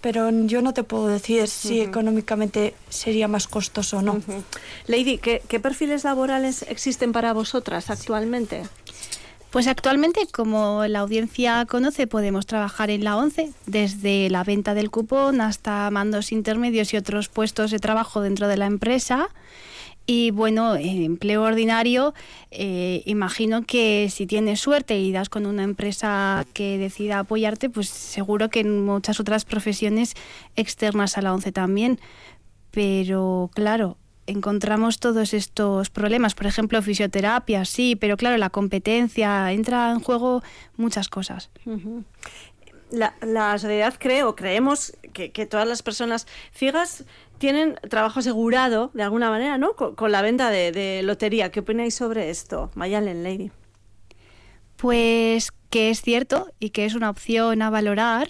pero 0.00 0.30
yo 0.30 0.62
no 0.62 0.72
te 0.72 0.84
puedo 0.84 1.08
decir 1.08 1.48
si 1.48 1.80
económicamente 1.80 2.74
sería 2.90 3.26
más 3.26 3.48
costoso 3.48 3.98
o 3.98 4.02
no. 4.02 4.20
Lady, 4.86 5.18
¿qué, 5.18 5.42
¿qué 5.48 5.58
perfiles 5.58 6.04
laborales 6.04 6.62
existen 6.68 7.10
para 7.12 7.32
vosotras 7.32 7.90
actualmente? 7.90 8.62
Pues 9.50 9.68
actualmente, 9.68 10.26
como 10.30 10.84
la 10.86 10.98
audiencia 10.98 11.64
conoce, 11.66 12.06
podemos 12.06 12.44
trabajar 12.44 12.90
en 12.90 13.04
la 13.04 13.16
11, 13.16 13.52
desde 13.64 14.28
la 14.28 14.44
venta 14.44 14.74
del 14.74 14.90
cupón 14.90 15.40
hasta 15.40 15.90
mandos 15.90 16.30
intermedios 16.30 16.92
y 16.92 16.98
otros 16.98 17.28
puestos 17.30 17.70
de 17.70 17.78
trabajo 17.78 18.20
dentro 18.20 18.48
de 18.48 18.58
la 18.58 18.66
empresa. 18.66 19.30
Y 20.06 20.30
bueno, 20.30 20.76
en 20.76 21.02
empleo 21.02 21.42
ordinario, 21.42 22.14
eh, 22.52 23.02
imagino 23.06 23.62
que 23.62 24.08
si 24.08 24.26
tienes 24.26 24.60
suerte 24.60 24.98
y 25.00 25.10
das 25.10 25.28
con 25.28 25.46
una 25.46 25.64
empresa 25.64 26.46
que 26.52 26.78
decida 26.78 27.18
apoyarte, 27.18 27.68
pues 27.68 27.88
seguro 27.88 28.48
que 28.48 28.60
en 28.60 28.84
muchas 28.84 29.18
otras 29.18 29.44
profesiones 29.44 30.14
externas 30.54 31.18
a 31.18 31.22
la 31.22 31.34
11 31.34 31.50
también. 31.50 31.98
Pero 32.70 33.50
claro, 33.52 33.96
encontramos 34.26 35.00
todos 35.00 35.34
estos 35.34 35.90
problemas. 35.90 36.34
Por 36.34 36.46
ejemplo, 36.46 36.80
fisioterapia, 36.82 37.64
sí, 37.64 37.96
pero 37.96 38.16
claro, 38.16 38.36
la 38.36 38.50
competencia, 38.50 39.50
entra 39.52 39.90
en 39.90 40.00
juego 40.00 40.42
muchas 40.76 41.08
cosas. 41.08 41.50
La, 42.90 43.16
la 43.20 43.58
sociedad 43.58 43.94
cree 43.98 44.22
o 44.22 44.36
creemos 44.36 44.96
que, 45.12 45.46
todas 45.46 45.66
las 45.66 45.82
personas 45.82 46.26
ciegas 46.52 47.04
tienen 47.38 47.76
trabajo 47.88 48.20
asegurado 48.20 48.90
de 48.94 49.02
alguna 49.02 49.30
manera, 49.30 49.58
¿no? 49.58 49.74
Con, 49.74 50.12
la 50.12 50.22
venta 50.22 50.50
de, 50.50 50.72
de, 50.72 51.02
lotería. 51.02 51.50
¿Qué 51.50 51.60
opináis 51.60 51.94
sobre 51.94 52.30
esto, 52.30 52.70
Mayalen 52.74 53.22
Lady? 53.22 53.50
Pues 54.76 55.52
que 55.70 55.90
es 55.90 56.02
cierto 56.02 56.48
y 56.60 56.70
que 56.70 56.84
es 56.84 56.94
una 56.94 57.10
opción 57.10 57.62
a 57.62 57.70
valorar 57.70 58.28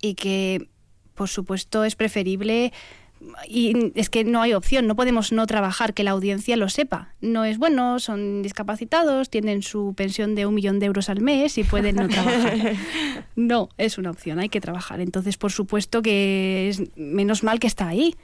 y 0.00 0.14
que, 0.14 0.68
por 1.14 1.28
supuesto, 1.28 1.84
es 1.84 1.94
preferible. 1.94 2.72
Y 3.48 3.92
es 3.94 4.10
que 4.10 4.24
no 4.24 4.42
hay 4.42 4.54
opción, 4.54 4.86
no 4.86 4.96
podemos 4.96 5.32
no 5.32 5.46
trabajar, 5.46 5.94
que 5.94 6.04
la 6.04 6.12
audiencia 6.12 6.56
lo 6.56 6.68
sepa. 6.68 7.14
No 7.20 7.44
es 7.44 7.58
bueno, 7.58 7.98
son 7.98 8.42
discapacitados, 8.42 9.30
tienen 9.30 9.62
su 9.62 9.94
pensión 9.96 10.34
de 10.34 10.46
un 10.46 10.54
millón 10.54 10.78
de 10.78 10.86
euros 10.86 11.08
al 11.08 11.20
mes 11.20 11.58
y 11.58 11.64
pueden 11.64 11.96
no 11.96 12.08
trabajar. 12.08 12.54
No, 13.36 13.68
es 13.78 13.98
una 13.98 14.10
opción, 14.10 14.38
hay 14.38 14.48
que 14.48 14.60
trabajar. 14.60 15.00
Entonces, 15.00 15.36
por 15.36 15.50
supuesto 15.50 16.02
que 16.02 16.68
es 16.68 16.82
menos 16.96 17.42
mal 17.42 17.58
que 17.58 17.66
está 17.66 17.88
ahí 17.88 18.14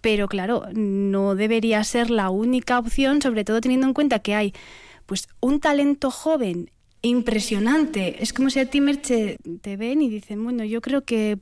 pero 0.00 0.28
claro, 0.28 0.64
no 0.72 1.34
debería 1.34 1.82
ser 1.84 2.10
la 2.10 2.30
única 2.30 2.78
opción, 2.78 3.20
sobre 3.20 3.44
todo 3.44 3.60
teniendo 3.60 3.86
en 3.86 3.94
cuenta 3.94 4.20
que 4.20 4.34
hay 4.34 4.54
pues 5.06 5.28
un 5.40 5.58
talento 5.58 6.10
joven 6.10 6.70
impresionante. 7.02 8.22
Es 8.22 8.32
como 8.32 8.50
si 8.50 8.60
a 8.60 8.68
ti, 8.68 8.80
Merche, 8.80 9.38
te 9.60 9.76
ven 9.76 10.02
y 10.02 10.08
dicen, 10.08 10.42
bueno, 10.44 10.64
yo 10.64 10.80
creo 10.80 11.04
que 11.04 11.38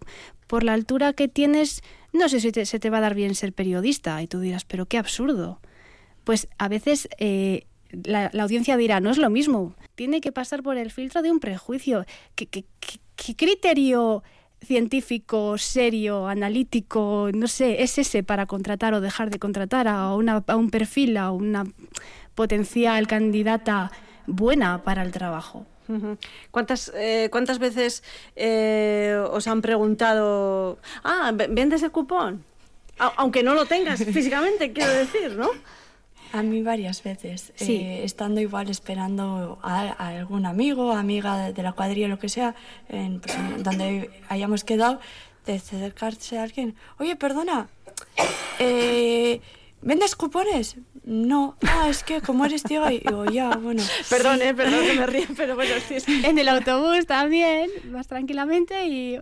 por 0.46 0.62
la 0.62 0.72
altura 0.72 1.12
que 1.12 1.28
tienes, 1.28 1.82
no 2.12 2.28
sé 2.28 2.40
si 2.40 2.52
se 2.64 2.78
te 2.78 2.90
va 2.90 2.98
a 2.98 3.02
dar 3.02 3.14
bien 3.14 3.34
ser 3.34 3.52
periodista. 3.52 4.20
Y 4.22 4.26
tú 4.26 4.40
dirás, 4.40 4.64
pero 4.64 4.86
qué 4.86 4.98
absurdo. 4.98 5.60
Pues 6.24 6.48
a 6.58 6.68
veces 6.68 7.08
eh, 7.18 7.66
la, 7.90 8.30
la, 8.32 8.42
audiencia 8.42 8.76
dirá, 8.76 9.00
no 9.00 9.10
es 9.10 9.18
lo 9.18 9.30
mismo. 9.30 9.74
Tiene 9.94 10.20
que 10.20 10.32
pasar 10.32 10.62
por 10.62 10.76
el 10.76 10.90
filtro 10.90 11.22
de 11.22 11.30
un 11.30 11.40
prejuicio. 11.40 12.04
¿Qué, 12.34 12.46
qué, 12.46 12.64
qué, 12.80 12.98
qué 13.16 13.36
criterio 13.36 14.22
científico, 14.62 15.58
serio, 15.58 16.26
analítico, 16.28 17.30
no 17.32 17.46
sé, 17.46 17.82
es 17.82 17.98
ese 17.98 18.22
para 18.22 18.46
contratar 18.46 18.94
o 18.94 19.00
dejar 19.00 19.30
de 19.30 19.38
contratar 19.38 19.86
a, 19.86 20.14
una, 20.14 20.42
a 20.46 20.56
un 20.56 20.70
perfil, 20.70 21.16
a 21.16 21.30
una 21.30 21.64
potencial 22.34 23.06
candidata 23.06 23.92
buena 24.26 24.82
para 24.82 25.02
el 25.02 25.12
trabajo. 25.12 25.66
¿Cuántas, 26.50 26.92
eh, 26.94 27.28
¿Cuántas 27.30 27.58
veces 27.58 28.02
eh, 28.34 29.16
os 29.30 29.46
han 29.46 29.62
preguntado, 29.62 30.78
ah, 31.04 31.32
¿vendes 31.34 31.82
el 31.82 31.90
cupón? 31.90 32.44
A 32.98 33.12
aunque 33.16 33.42
no 33.42 33.54
lo 33.54 33.66
tengas 33.66 34.04
físicamente, 34.12 34.72
quiero 34.72 34.92
decir, 34.92 35.32
¿no? 35.36 35.50
A 36.32 36.42
mí 36.42 36.60
varias 36.62 37.02
veces, 37.02 37.52
sí. 37.54 37.76
eh, 37.76 38.04
estando 38.04 38.40
igual 38.40 38.68
esperando 38.68 39.58
a, 39.62 39.92
a, 39.92 40.08
algún 40.18 40.44
amigo, 40.44 40.92
amiga 40.92 41.52
de 41.52 41.62
la 41.62 41.72
cuadrilla, 41.72 42.08
lo 42.08 42.18
que 42.18 42.28
sea, 42.28 42.54
en, 42.88 43.20
pues, 43.20 43.34
en 43.36 43.62
donde 43.62 44.10
hayamos 44.28 44.64
quedado, 44.64 45.00
de 45.46 45.54
acercarse 45.54 46.38
a 46.38 46.42
alguien. 46.42 46.74
Oye, 46.98 47.16
perdona, 47.16 47.68
eh, 48.58 49.40
¿vendes 49.86 50.16
cupones? 50.16 50.76
No, 51.04 51.56
ah, 51.62 51.86
es 51.88 52.02
que 52.02 52.20
como 52.20 52.44
eres 52.44 52.64
ciega, 52.66 52.92
y 52.92 52.98
digo, 52.98 53.24
ya, 53.26 53.50
bueno. 53.56 53.82
Perdón, 54.10 54.42
eh, 54.42 54.52
perdón 54.52 54.84
que 54.84 54.94
me 54.94 55.06
río, 55.06 55.26
pero 55.36 55.54
bueno, 55.54 55.74
sí, 55.86 56.00
sí. 56.00 56.22
En 56.26 56.38
el 56.38 56.48
autobús 56.48 57.06
también, 57.06 57.70
vas 57.84 58.08
tranquilamente 58.08 58.86
y 58.86 59.18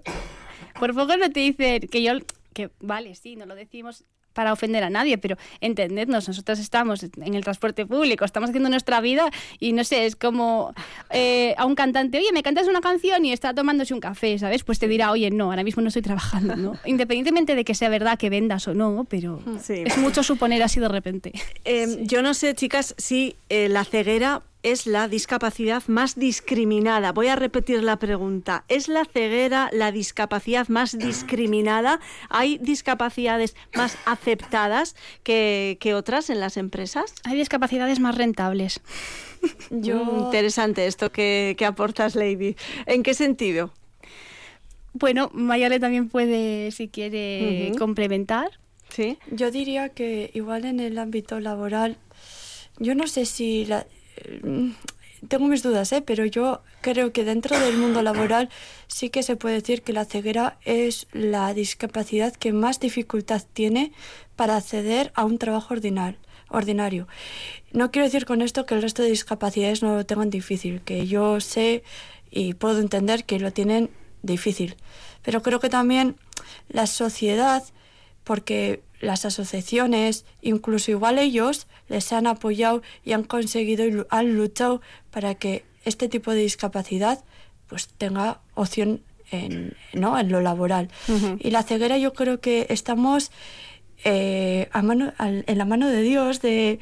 por 0.81 0.95
poco 0.95 1.17
no 1.17 1.31
te 1.31 1.41
dicen 1.41 1.83
que 1.83 2.03
yo, 2.03 2.13
que 2.55 2.71
vale, 2.81 3.15
sí, 3.15 3.37
no 3.37 3.45
lo 3.45 3.55
decimos 3.55 4.05
para 4.35 4.53
ofender 4.53 4.85
a 4.85 4.91
nadie, 4.91 5.17
pero 5.17 5.37
entendednos, 5.61 6.29
nosotros 6.29 6.59
estamos 6.59 7.03
en 7.03 7.35
el 7.35 7.43
transporte 7.43 7.87
público, 7.87 8.25
estamos 8.25 8.51
haciendo 8.51 8.69
nuestra 8.69 9.01
vida 9.01 9.31
y 9.61 9.73
no 9.73 9.85
sé, 9.85 10.07
es 10.07 10.17
como 10.17 10.75
eh, 11.11 11.55
a 11.57 11.65
un 11.65 11.75
cantante, 11.75 12.19
oye, 12.19 12.33
me 12.33 12.43
cantas 12.43 12.69
una 12.69 12.81
canción 12.81 13.25
y 13.25 13.33
está 13.33 13.55
tomándose 13.55 13.95
un 13.95 14.01
café, 14.01 14.39
¿sabes? 14.39 14.65
Pues 14.65 14.79
te 14.79 14.89
dirá, 14.89 15.11
oye, 15.11 15.31
no, 15.31 15.47
ahora 15.47 15.65
mismo 15.65 15.83
no 15.83 15.89
estoy 15.89 16.03
trabajando, 16.03 16.57
¿no? 16.57 16.77
Independientemente 16.85 17.55
de 17.55 17.65
que 17.65 17.75
sea 17.75 17.89
verdad 17.89 18.19
que 18.19 18.29
vendas 18.29 18.69
o 18.69 18.75
no, 18.75 19.07
pero 19.09 19.41
sí. 19.63 19.85
es 19.87 19.97
mucho 19.99 20.23
suponer 20.23 20.63
así 20.63 20.81
de 20.81 20.89
repente. 20.89 21.33
Eh, 21.65 21.87
sí. 21.87 22.01
Yo 22.03 22.23
no 22.23 22.35
sé, 22.35 22.55
chicas, 22.55 22.95
si 22.99 23.37
eh, 23.49 23.69
la 23.69 23.85
ceguera 23.85 24.43
es 24.65 24.87
la 24.87 25.09
discapacidad 25.09 25.83
más 25.87 26.17
discriminada. 26.17 27.13
Voy 27.13 27.29
a 27.29 27.37
repetir 27.37 27.85
la 27.85 27.99
pregunta. 27.99 28.65
¿Es 28.69 28.89
la 28.89 29.05
ceguera 29.05 29.69
la 29.73 29.93
discapacidad 29.93 30.69
más 30.69 30.99
discriminada? 30.99 32.01
¿Hay 32.31 32.59
discapacidades 32.59 33.55
más 33.75 33.99
aceptadas 34.07 34.97
que, 35.23 35.77
que 35.81 35.95
otras 35.95 36.31
en 36.31 36.41
las 36.41 36.57
empresas? 36.57 37.15
Hay 37.25 37.37
discapacidades 37.37 38.01
más 38.01 38.17
rentables. 38.17 38.81
Yo... 39.71 40.03
Mm, 40.03 40.19
interesante 40.25 40.87
esto 40.87 41.13
que, 41.13 41.55
que 41.59 41.67
aportas, 41.67 42.17
Lady. 42.17 42.57
¿En 42.87 43.03
qué 43.03 43.13
sentido? 43.13 43.71
Bueno, 44.95 45.31
Mayale 45.35 45.79
también 45.79 46.09
puede, 46.09 46.71
si 46.71 46.89
quiere, 46.89 47.69
uh 47.71 47.75
-huh. 47.75 47.79
complementar. 47.79 48.49
Sí. 48.89 49.19
Yo 49.31 49.51
diría 49.51 49.91
que 49.91 50.31
igual 50.35 50.65
en 50.65 50.81
el 50.81 50.99
ámbito 50.99 51.39
laboral, 51.41 51.99
yo 52.79 52.95
no 52.95 53.07
sé 53.07 53.27
si 53.27 53.67
la, 53.67 53.87
tengo 55.29 55.47
mis 55.47 55.63
dudas, 55.63 55.93
¿eh? 55.93 56.03
pero 56.03 56.25
yo 56.25 56.63
creo 56.81 57.13
que 57.13 57.25
dentro 57.25 57.59
del 57.59 57.77
mundo 57.77 58.03
laboral 58.03 58.49
sí 58.87 59.11
que 59.11 59.23
se 59.23 59.37
puede 59.37 59.57
decir 59.57 59.83
que 59.83 59.93
la 59.93 60.05
ceguera 60.05 60.59
es 60.65 61.07
la 61.13 61.53
discapacidad 61.55 62.35
que 62.35 62.53
más 62.53 62.81
dificultad 62.81 63.43
tiene 63.53 63.93
para 64.37 64.57
acceder 64.57 65.13
a 65.15 65.25
un 65.25 65.39
trabajo 65.39 65.75
ordinario. 66.49 67.09
No 67.73 67.91
quiero 67.91 68.07
decir 68.07 68.27
con 68.27 68.43
esto 68.43 68.67
que 68.67 68.75
el 68.75 68.83
resto 68.83 69.03
de 69.03 69.11
discapacidades 69.11 69.83
no 69.83 69.97
lo 69.97 70.07
tengan 70.07 70.31
difícil, 70.31 70.81
que 70.83 71.07
yo 71.07 71.41
sé 71.41 71.83
y 72.31 72.55
puedo 72.55 72.81
entender 72.81 73.25
que 73.25 73.39
lo 73.39 73.53
tienen 73.53 73.91
difícil, 74.23 74.77
pero 75.23 75.43
creo 75.43 75.61
que 75.61 75.69
también 75.69 76.17
la 76.69 76.87
sociedad, 76.87 77.63
porque 78.25 78.83
las 79.05 79.25
asociaciones, 79.25 80.25
incluso 80.43 80.91
igual 80.91 81.19
ellos, 81.19 81.67
les 81.89 82.13
han 82.13 82.27
apoyado 82.27 82.83
y 83.05 83.13
han 83.13 83.25
conseguido 83.25 83.87
y 83.87 84.05
han 84.11 84.35
luchado 84.37 84.81
para 85.11 85.35
que 85.35 85.65
este 85.85 86.09
tipo 86.09 86.31
de 86.33 86.41
discapacidad 86.41 87.25
pues 87.69 87.89
tenga 87.89 88.41
opción 88.55 89.01
en, 89.31 89.77
¿no? 89.93 90.19
en 90.19 90.31
lo 90.31 90.41
laboral. 90.41 90.89
Uh 91.09 91.13
-huh. 91.13 91.37
Y 91.41 91.51
la 91.51 91.63
ceguera 91.63 91.99
yo 91.99 92.13
creo 92.13 92.41
que 92.41 92.67
estamos 92.71 93.31
eh, 94.05 94.69
a 94.73 94.83
mano, 94.83 95.13
a, 95.19 95.29
en 95.29 95.59
la 95.59 95.65
mano 95.65 95.89
de 95.89 96.03
Dios, 96.03 96.41
de, 96.41 96.79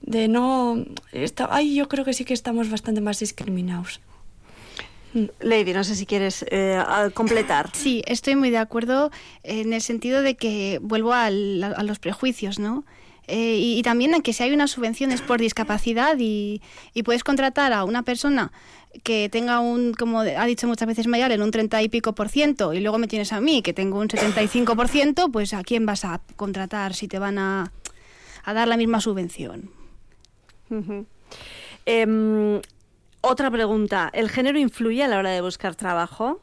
de 0.00 0.28
no... 0.28 0.84
Está, 1.12 1.48
ay, 1.50 1.74
yo 1.74 1.88
creo 1.88 2.04
que 2.04 2.14
sí 2.14 2.24
que 2.24 2.34
estamos 2.34 2.70
bastante 2.70 3.00
más 3.00 3.20
discriminados. 3.20 4.00
Lady, 5.40 5.72
no 5.72 5.84
sé 5.84 5.94
si 5.96 6.06
quieres 6.06 6.44
eh, 6.50 6.82
completar. 7.14 7.70
Sí, 7.74 8.02
estoy 8.06 8.36
muy 8.36 8.50
de 8.50 8.58
acuerdo 8.58 9.10
en 9.42 9.72
el 9.72 9.80
sentido 9.80 10.22
de 10.22 10.34
que 10.34 10.78
vuelvo 10.82 11.12
al, 11.12 11.62
a, 11.62 11.82
los 11.82 11.98
prejuicios, 11.98 12.58
¿no? 12.58 12.84
Eh, 13.26 13.56
y, 13.56 13.78
y 13.78 13.82
también 13.82 14.14
a 14.14 14.20
que 14.20 14.32
si 14.32 14.42
hay 14.42 14.52
unas 14.52 14.72
subvenciones 14.72 15.22
por 15.22 15.40
discapacidad 15.40 16.16
y, 16.18 16.60
y 16.94 17.02
puedes 17.04 17.22
contratar 17.22 17.72
a 17.72 17.84
una 17.84 18.02
persona 18.02 18.50
que 19.04 19.28
tenga 19.28 19.60
un, 19.60 19.94
como 19.94 20.20
ha 20.20 20.44
dicho 20.46 20.66
muchas 20.66 20.88
veces 20.88 21.06
Mayalen, 21.06 21.42
un 21.42 21.50
30 21.50 21.82
y 21.82 21.88
pico 21.88 22.14
por 22.14 22.28
ciento 22.28 22.74
y 22.74 22.80
luego 22.80 22.98
me 22.98 23.06
tienes 23.06 23.32
a 23.32 23.40
mí 23.40 23.62
que 23.62 23.72
tengo 23.72 23.98
un 23.98 24.10
75 24.10 24.74
por 24.74 24.88
ciento, 24.88 25.30
pues 25.30 25.54
¿a 25.54 25.62
quién 25.62 25.86
vas 25.86 26.04
a 26.04 26.20
contratar 26.36 26.94
si 26.94 27.06
te 27.06 27.18
van 27.18 27.38
a, 27.38 27.72
a 28.44 28.52
dar 28.52 28.68
la 28.68 28.76
misma 28.76 29.00
subvención? 29.00 29.70
Em, 31.86 32.60
otra 33.20 33.50
pregunta, 33.50 34.10
¿el 34.12 34.28
género 34.30 34.58
influye 34.58 35.02
a 35.04 35.08
la 35.08 35.18
hora 35.18 35.30
de 35.30 35.40
buscar 35.40 35.74
trabajo? 35.74 36.40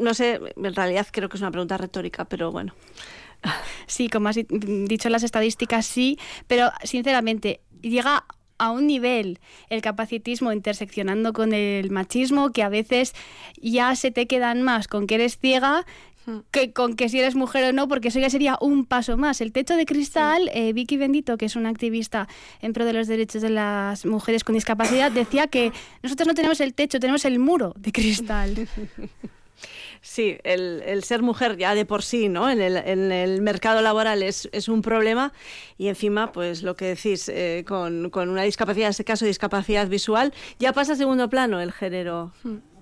No, 0.00 0.12
sé, 0.14 0.40
en 0.56 0.74
realidad 0.74 1.06
creo 1.10 1.28
que 1.28 1.36
es 1.36 1.40
una 1.40 1.50
pregunta 1.52 1.76
retórica, 1.76 2.24
pero 2.24 2.50
bueno. 2.50 2.74
Sí, 3.86 4.08
como 4.08 4.28
has 4.28 4.36
di- 4.36 4.46
dicho 4.50 5.08
las 5.08 5.22
estadísticas, 5.22 5.86
sí, 5.86 6.18
pero 6.46 6.70
sinceramente 6.82 7.60
llega 7.80 8.24
a 8.58 8.70
un 8.72 8.88
nivel 8.88 9.38
el 9.70 9.80
capacitismo 9.82 10.52
interseccionando 10.52 11.32
con 11.32 11.52
el 11.52 11.90
machismo 11.92 12.50
que 12.50 12.64
a 12.64 12.68
veces 12.68 13.14
ya 13.62 13.94
se 13.94 14.10
te 14.10 14.26
quedan 14.26 14.62
más 14.62 14.88
con 14.88 15.06
que 15.06 15.14
eres 15.14 15.38
ciega 15.38 15.86
que 16.50 16.72
con 16.72 16.96
que 16.96 17.08
si 17.08 17.18
eres 17.18 17.34
mujer 17.34 17.64
o 17.64 17.72
no, 17.72 17.88
porque 17.88 18.08
eso 18.08 18.18
ya 18.18 18.30
sería 18.30 18.58
un 18.60 18.84
paso 18.84 19.16
más. 19.16 19.40
El 19.40 19.52
techo 19.52 19.76
de 19.76 19.86
cristal, 19.86 20.50
eh, 20.52 20.72
Vicky 20.72 20.96
Bendito, 20.96 21.36
que 21.36 21.46
es 21.46 21.56
una 21.56 21.68
activista 21.68 22.28
en 22.60 22.72
pro 22.72 22.84
de 22.84 22.92
los 22.92 23.06
derechos 23.06 23.42
de 23.42 23.50
las 23.50 24.04
mujeres 24.06 24.44
con 24.44 24.54
discapacidad, 24.54 25.10
decía 25.10 25.46
que 25.46 25.72
nosotros 26.02 26.26
no 26.26 26.34
tenemos 26.34 26.60
el 26.60 26.74
techo, 26.74 27.00
tenemos 27.00 27.24
el 27.24 27.38
muro 27.38 27.74
de 27.76 27.92
cristal. 27.92 28.68
Sí, 30.00 30.38
el, 30.44 30.82
el 30.86 31.04
ser 31.04 31.22
mujer 31.22 31.56
ya 31.56 31.74
de 31.74 31.84
por 31.84 32.02
sí, 32.02 32.28
¿no? 32.28 32.48
En 32.48 32.60
el, 32.60 32.76
en 32.76 33.10
el 33.12 33.42
mercado 33.42 33.82
laboral 33.82 34.22
es, 34.22 34.48
es 34.52 34.68
un 34.68 34.82
problema 34.82 35.32
y 35.76 35.88
encima, 35.88 36.32
pues 36.32 36.62
lo 36.62 36.76
que 36.76 36.86
decís, 36.86 37.28
eh, 37.28 37.64
con, 37.66 38.10
con 38.10 38.28
una 38.28 38.42
discapacidad, 38.42 38.86
en 38.86 38.90
este 38.90 39.04
caso 39.04 39.24
discapacidad 39.24 39.88
visual, 39.88 40.32
ya 40.58 40.72
pasa 40.72 40.92
a 40.92 40.96
segundo 40.96 41.28
plano 41.28 41.60
el 41.60 41.72
género, 41.72 42.32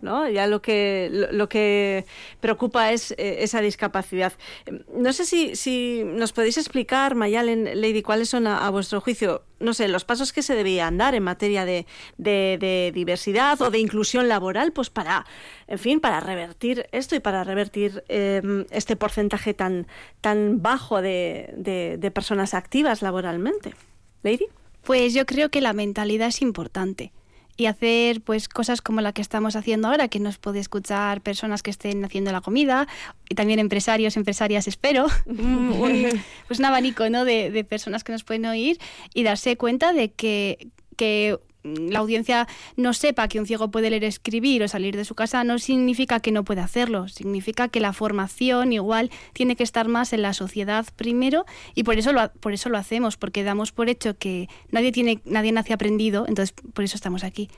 ¿no? 0.02 0.28
Ya 0.28 0.46
lo 0.46 0.62
que, 0.62 1.08
lo, 1.32 1.48
que 1.48 2.04
preocupa 2.40 2.92
es 2.92 3.12
eh, 3.12 3.38
esa 3.40 3.60
discapacidad. 3.60 4.32
Eh, 4.66 4.82
No 4.94 5.12
sé 5.12 5.24
si, 5.24 5.56
si 5.56 6.02
nos 6.04 6.32
podéis 6.32 6.58
explicar, 6.58 7.14
Mayalen, 7.14 7.80
Lady, 7.80 8.02
cuáles 8.02 8.28
son 8.28 8.46
a, 8.46 8.66
a 8.66 8.70
vuestro 8.70 9.00
juicio, 9.00 9.42
no 9.60 9.72
sé, 9.74 9.88
los 9.88 10.04
pasos 10.04 10.32
que 10.32 10.42
se 10.42 10.54
deberían 10.54 10.98
dar 10.98 11.14
en 11.14 11.22
materia 11.22 11.64
de, 11.64 11.86
de- 12.18 12.92
diversidad 12.94 13.60
o 13.62 13.70
de 13.70 13.78
inclusión 13.78 14.28
laboral, 14.28 14.72
pues 14.72 14.90
para, 14.90 15.24
en 15.66 15.78
fin, 15.78 16.00
para 16.00 16.20
revertir 16.20 16.86
esto 16.92 17.14
y 17.16 17.20
para 17.20 17.42
revertir 17.44 18.04
eh, 18.08 18.42
este 18.70 18.96
porcentaje 18.96 19.54
tan, 19.54 19.86
tan 20.20 20.62
bajo 20.62 21.00
de- 21.02 21.96
de 21.98 22.10
personas 22.10 22.54
activas 22.54 23.02
laboralmente. 23.02 23.74
Lady. 24.22 24.46
Pues 24.82 25.14
yo 25.14 25.26
creo 25.26 25.48
que 25.50 25.60
la 25.60 25.72
mentalidad 25.72 26.28
es 26.28 26.42
importante. 26.42 27.12
Y 27.58 27.66
hacer 27.66 28.20
pues 28.20 28.48
cosas 28.48 28.82
como 28.82 29.00
la 29.00 29.12
que 29.12 29.22
estamos 29.22 29.56
haciendo 29.56 29.88
ahora, 29.88 30.08
que 30.08 30.20
nos 30.20 30.36
puede 30.36 30.60
escuchar 30.60 31.22
personas 31.22 31.62
que 31.62 31.70
estén 31.70 32.04
haciendo 32.04 32.30
la 32.32 32.40
comida, 32.42 32.86
y 33.30 33.34
también 33.34 33.58
empresarios, 33.58 34.16
empresarias, 34.16 34.68
espero, 34.68 35.06
un, 35.26 35.70
un- 35.72 36.22
pues 36.48 36.58
un 36.58 36.66
abanico 36.66 37.08
¿no? 37.08 37.24
de, 37.24 37.50
de 37.50 37.64
personas 37.64 38.04
que 38.04 38.12
nos 38.12 38.24
pueden 38.24 38.44
oír 38.46 38.78
y 39.14 39.22
darse 39.22 39.56
cuenta 39.56 39.92
de 39.94 40.12
que, 40.12 40.68
que 40.96 41.38
mm, 41.38 41.45
la 41.74 41.98
audiencia 41.98 42.46
no 42.76 42.92
sepa 42.92 43.28
que 43.28 43.40
un 43.40 43.46
ciego 43.46 43.70
puede 43.70 43.90
leer, 43.90 44.04
escribir 44.04 44.62
o 44.62 44.68
salir 44.68 44.96
de 44.96 45.04
su 45.04 45.14
casa 45.14 45.44
no 45.44 45.58
significa 45.58 46.20
que 46.20 46.32
no 46.32 46.44
pueda 46.44 46.64
hacerlo, 46.64 47.08
significa 47.08 47.68
que 47.68 47.80
la 47.80 47.92
formación 47.92 48.72
igual 48.72 49.10
tiene 49.32 49.56
que 49.56 49.64
estar 49.64 49.88
más 49.88 50.12
en 50.12 50.22
la 50.22 50.32
sociedad 50.32 50.86
primero 50.96 51.46
y 51.74 51.82
por 51.82 51.98
eso 51.98 52.12
lo, 52.12 52.30
por 52.32 52.52
eso 52.52 52.68
lo 52.68 52.78
hacemos, 52.78 53.16
porque 53.16 53.44
damos 53.44 53.72
por 53.72 53.88
hecho 53.88 54.16
que 54.16 54.48
nadie 54.70 54.92
tiene 54.92 55.20
nadie 55.24 55.52
nace 55.52 55.72
aprendido, 55.72 56.26
entonces 56.28 56.54
por 56.72 56.84
eso 56.84 56.96
estamos 56.96 57.24
aquí. 57.24 57.48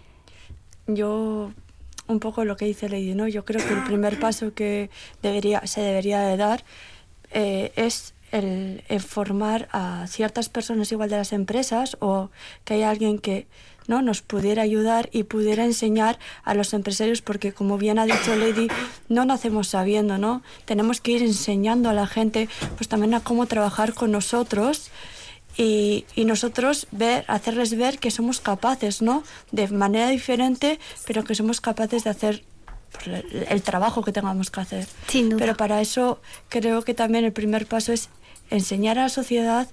Yo, 0.87 1.53
un 2.07 2.21
poco 2.21 2.45
lo 2.45 2.57
que 2.57 2.65
dice 2.65 2.89
Lady, 2.89 3.15
¿no? 3.15 3.29
Yo 3.29 3.45
creo 3.45 3.65
que 3.67 3.75
el 3.75 3.85
primer 3.85 4.19
paso 4.21 4.55
que 4.55 4.91
debería, 5.23 5.67
se 5.67 5.81
debería 5.81 6.21
de 6.21 6.37
dar 6.37 6.65
eh, 7.33 7.73
es 7.77 8.15
el, 8.33 8.83
el 8.89 9.01
formar 9.01 9.69
a 9.73 10.07
ciertas 10.09 10.49
personas 10.49 10.91
igual 10.93 11.11
de 11.11 11.17
las 11.17 11.33
empresas 11.33 11.97
o 12.01 12.31
que 12.65 12.75
haya 12.75 12.91
alguien 12.91 13.19
que 13.19 13.47
no 13.89 14.01
nos 14.01 14.23
pudiera 14.23 14.63
ayudar 14.63 15.09
y 15.13 15.25
pudiera 15.25 15.65
enseñar 15.65 16.21
a 16.45 16.55
los 16.55 16.73
empresarios 16.73 17.21
porque 17.21 17.53
como 17.53 17.77
bien 17.77 17.99
ha 17.99 18.07
dicho 18.07 18.37
Lady 18.37 18.69
no 19.09 19.25
nacemos 19.25 19.67
sabiendo 19.67 20.19
no 20.19 20.43
tenemos 20.65 21.01
que 21.01 21.13
ir 21.13 21.23
enseñando 21.23 21.89
a 21.89 21.93
la 21.93 22.07
gente 22.07 22.49
pues 22.77 22.87
también 22.87 23.15
a 23.15 23.21
cómo 23.21 23.47
trabajar 23.47 23.95
con 23.95 24.13
nosotros 24.13 24.93
y, 25.59 26.07
y 26.15 26.25
nosotros 26.25 26.87
ver, 26.93 27.25
hacerles 27.27 27.77
ver 27.77 27.99
que 27.99 28.13
somos 28.13 28.41
capaces, 28.41 29.03
¿no? 29.03 29.25
De 29.51 29.67
manera 29.67 30.09
diferente, 30.09 30.79
pero 31.05 31.25
que 31.25 31.35
somos 31.35 31.61
capaces 31.61 32.05
de 32.05 32.11
hacer 32.11 32.45
pues, 32.93 33.09
el, 33.09 33.47
el 33.49 33.63
trabajo 33.63 34.05
que 34.05 34.13
tengamos 34.13 34.53
que 34.53 34.61
hacer. 34.61 34.87
Sin 35.09 35.31
duda. 35.31 35.41
Pero 35.41 35.57
para 35.57 35.81
eso 35.81 36.21
creo 36.49 36.83
que 36.83 36.95
también 36.95 37.25
el 37.25 37.33
primer 37.33 37.67
paso 37.67 37.93
es 37.93 38.09
enseñar 38.51 39.01
a 39.01 39.03
la 39.03 39.09
sociedad 39.09 39.69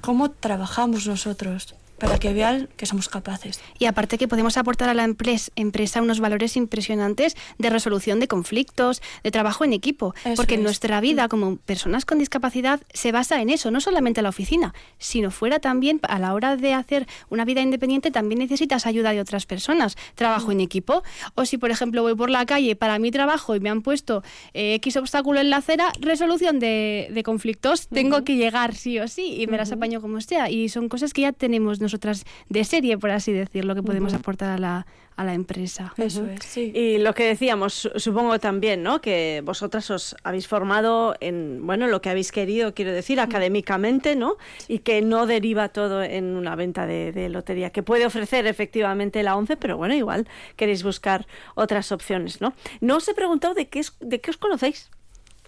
cómo 0.00 0.30
trabajamos 0.30 1.06
nosotros, 1.06 1.74
para 1.98 2.18
que 2.18 2.32
vean 2.32 2.68
que 2.76 2.86
somos 2.86 3.08
capaces. 3.08 3.60
Y 3.78 3.86
aparte 3.86 4.18
que 4.18 4.28
podemos 4.28 4.56
aportar 4.56 4.88
a 4.88 4.94
la 4.94 5.04
empres- 5.06 5.50
empresa 5.56 6.00
unos 6.02 6.20
valores 6.20 6.56
impresionantes 6.56 7.36
de 7.58 7.70
resolución 7.70 8.20
de 8.20 8.28
conflictos, 8.28 9.02
de 9.22 9.30
trabajo 9.30 9.64
en 9.64 9.72
equipo, 9.72 10.14
Eso 10.24 10.34
porque 10.36 10.54
es. 10.54 10.60
nuestra 10.60 11.00
vida 11.00 11.28
como 11.28 11.56
personas 11.56 12.04
con 12.04 12.18
discapacidad 12.18 12.80
se 12.92 13.12
basa 13.12 13.40
en 13.42 13.50
eso, 13.50 13.70
no 13.70 13.80
solamente 13.80 14.20
en 14.20 14.24
la 14.24 14.30
oficina, 14.30 14.74
sino 14.98 15.30
fuera 15.30 15.58
también 15.58 16.00
a 16.08 16.18
la 16.18 16.34
hora 16.34 16.56
de 16.56 16.72
hacer 16.74 17.06
una 17.30 17.44
vida 17.44 17.60
independiente 17.62 18.10
también 18.10 18.38
necesitas 18.38 18.86
ayuda 18.86 19.12
de 19.12 19.20
otras 19.20 19.46
personas, 19.46 19.96
trabajo 20.14 20.52
en 20.52 20.60
equipo, 20.60 21.02
o 21.34 21.44
si 21.44 21.58
por 21.58 21.70
ejemplo 21.70 22.02
voy 22.02 22.14
por 22.14 22.30
la 22.30 22.46
calle 22.46 22.76
para 22.76 22.98
mi 22.98 23.10
trabajo 23.10 23.56
y 23.56 23.60
me 23.60 23.70
han 23.70 23.82
puesto 23.82 24.22
eh, 24.54 24.74
X 24.74 24.96
obstáculo 24.96 25.40
en 25.40 25.50
la 25.50 25.58
acera, 25.58 25.92
resolución 26.00 26.58
de, 26.58 27.08
de 27.12 27.22
conflictos, 27.22 27.88
tengo 27.88 28.24
que 28.24 28.36
llegar 28.36 28.74
sí 28.74 28.98
o 28.98 29.08
sí 29.08 29.34
y 29.40 29.46
me 29.46 29.56
las 29.56 29.72
apaño 29.72 30.00
como 30.00 30.20
sea. 30.20 30.50
Y 30.50 30.68
son 30.68 30.88
cosas 30.88 31.12
que 31.12 31.22
ya 31.22 31.32
tenemos 31.32 31.78
nosotras 31.88 32.24
de 32.48 32.64
serie, 32.64 32.98
por 32.98 33.10
así 33.10 33.32
decirlo, 33.32 33.74
que 33.74 33.82
podemos 33.82 34.12
aportar 34.14 34.50
a 34.50 34.58
la, 34.58 34.86
a 35.16 35.24
la 35.24 35.34
empresa. 35.34 35.92
Eso 35.96 36.26
es, 36.26 36.44
sí. 36.44 36.70
Y 36.74 36.98
lo 36.98 37.14
que 37.14 37.24
decíamos, 37.24 37.72
su- 37.74 37.90
supongo 37.96 38.38
también, 38.38 38.82
¿no? 38.82 39.00
Que 39.00 39.42
vosotras 39.44 39.90
os 39.90 40.14
habéis 40.22 40.46
formado 40.46 41.14
en, 41.20 41.66
bueno, 41.66 41.86
lo 41.88 42.00
que 42.00 42.10
habéis 42.10 42.30
querido, 42.30 42.74
quiero 42.74 42.92
decir, 42.92 43.18
académicamente, 43.20 44.14
¿no? 44.16 44.36
Y 44.68 44.80
que 44.80 45.00
no 45.02 45.26
deriva 45.26 45.70
todo 45.70 46.02
en 46.02 46.36
una 46.36 46.54
venta 46.54 46.86
de, 46.86 47.10
de 47.12 47.28
lotería, 47.30 47.70
que 47.70 47.82
puede 47.82 48.04
ofrecer 48.06 48.46
efectivamente 48.46 49.22
la 49.22 49.34
11, 49.36 49.56
pero 49.56 49.76
bueno, 49.76 49.94
igual 49.94 50.28
queréis 50.56 50.82
buscar 50.82 51.26
otras 51.54 51.90
opciones, 51.92 52.40
¿no? 52.40 52.52
No 52.80 52.96
os 52.96 53.08
he 53.08 53.14
preguntado 53.14 53.54
de 53.54 53.68
qué, 53.68 53.80
es, 53.80 53.94
de 54.00 54.20
qué 54.20 54.30
os 54.30 54.36
conocéis. 54.36 54.90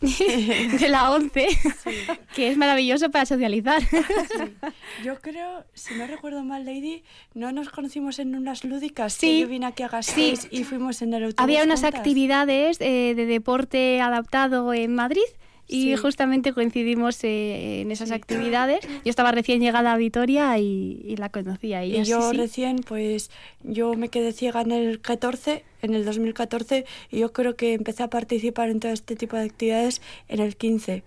de 0.81 0.89
la 0.89 1.11
11, 1.13 1.47
que 2.35 2.49
es 2.49 2.57
maravilloso 2.57 3.11
para 3.11 3.27
socializar. 3.27 3.83
Yo 5.05 5.21
creo, 5.21 5.65
si 5.75 5.95
no 5.95 6.07
recuerdo 6.07 6.43
mal, 6.43 6.65
Lady, 6.65 7.03
no 7.35 7.53
nos 7.53 7.69
conocimos 7.69 8.19
en 8.19 8.35
unas 8.35 8.65
lúdicas. 8.65 9.13
Sí, 9.13 9.27
que 9.27 9.41
yo 9.41 9.49
vine 9.49 9.67
aquí 9.67 9.83
a 9.83 9.89
Gasteiz 9.89 10.49
y 10.51 10.65
fuimos 10.65 11.03
en 11.03 11.15
el 11.15 11.25
autobús 11.25 11.43
Había 11.43 11.65
unas 11.65 11.81
juntas. 11.81 11.99
actividades 11.99 12.81
eh, 12.81 13.15
de 13.15 13.27
deporte 13.27 14.01
adaptado 14.01 14.73
en 14.73 14.95
Madrid 14.95 15.21
y 15.71 15.83
Sí. 15.85 15.97
justamente 15.97 16.53
coincidimos 16.53 17.23
eh, 17.23 17.83
en 17.83 17.91
esas 17.93 18.11
actividades. 18.11 18.81
Yo 19.05 19.11
estaba 19.11 19.31
recién 19.31 19.61
llegada 19.61 19.93
a 19.93 19.97
Vitoria 19.97 20.59
y, 20.59 21.01
y 21.07 21.17
la 21.17 21.29
conocía. 21.29 21.85
Y, 21.85 22.03
yo 22.05 22.31
sí. 22.33 22.37
recién, 22.37 22.79
pues, 22.79 23.31
yo 23.63 23.95
me 23.95 24.09
quedé 24.09 24.33
ciega 24.33 24.63
en 24.63 24.73
el 24.73 25.01
14, 25.01 25.65
en 25.83 25.95
el 25.95 26.05
2014, 26.05 26.85
y 27.11 27.19
yo 27.19 27.33
creo 27.33 27.55
que 27.55 27.75
empecé 27.75 28.03
a 28.03 28.09
participar 28.11 28.69
en 28.69 28.81
todo 28.81 28.93
este 28.93 29.15
tipo 29.15 29.37
de 29.37 29.45
actividades 29.45 30.03
en 30.29 30.41
el 30.41 30.57
15. 30.57 31.05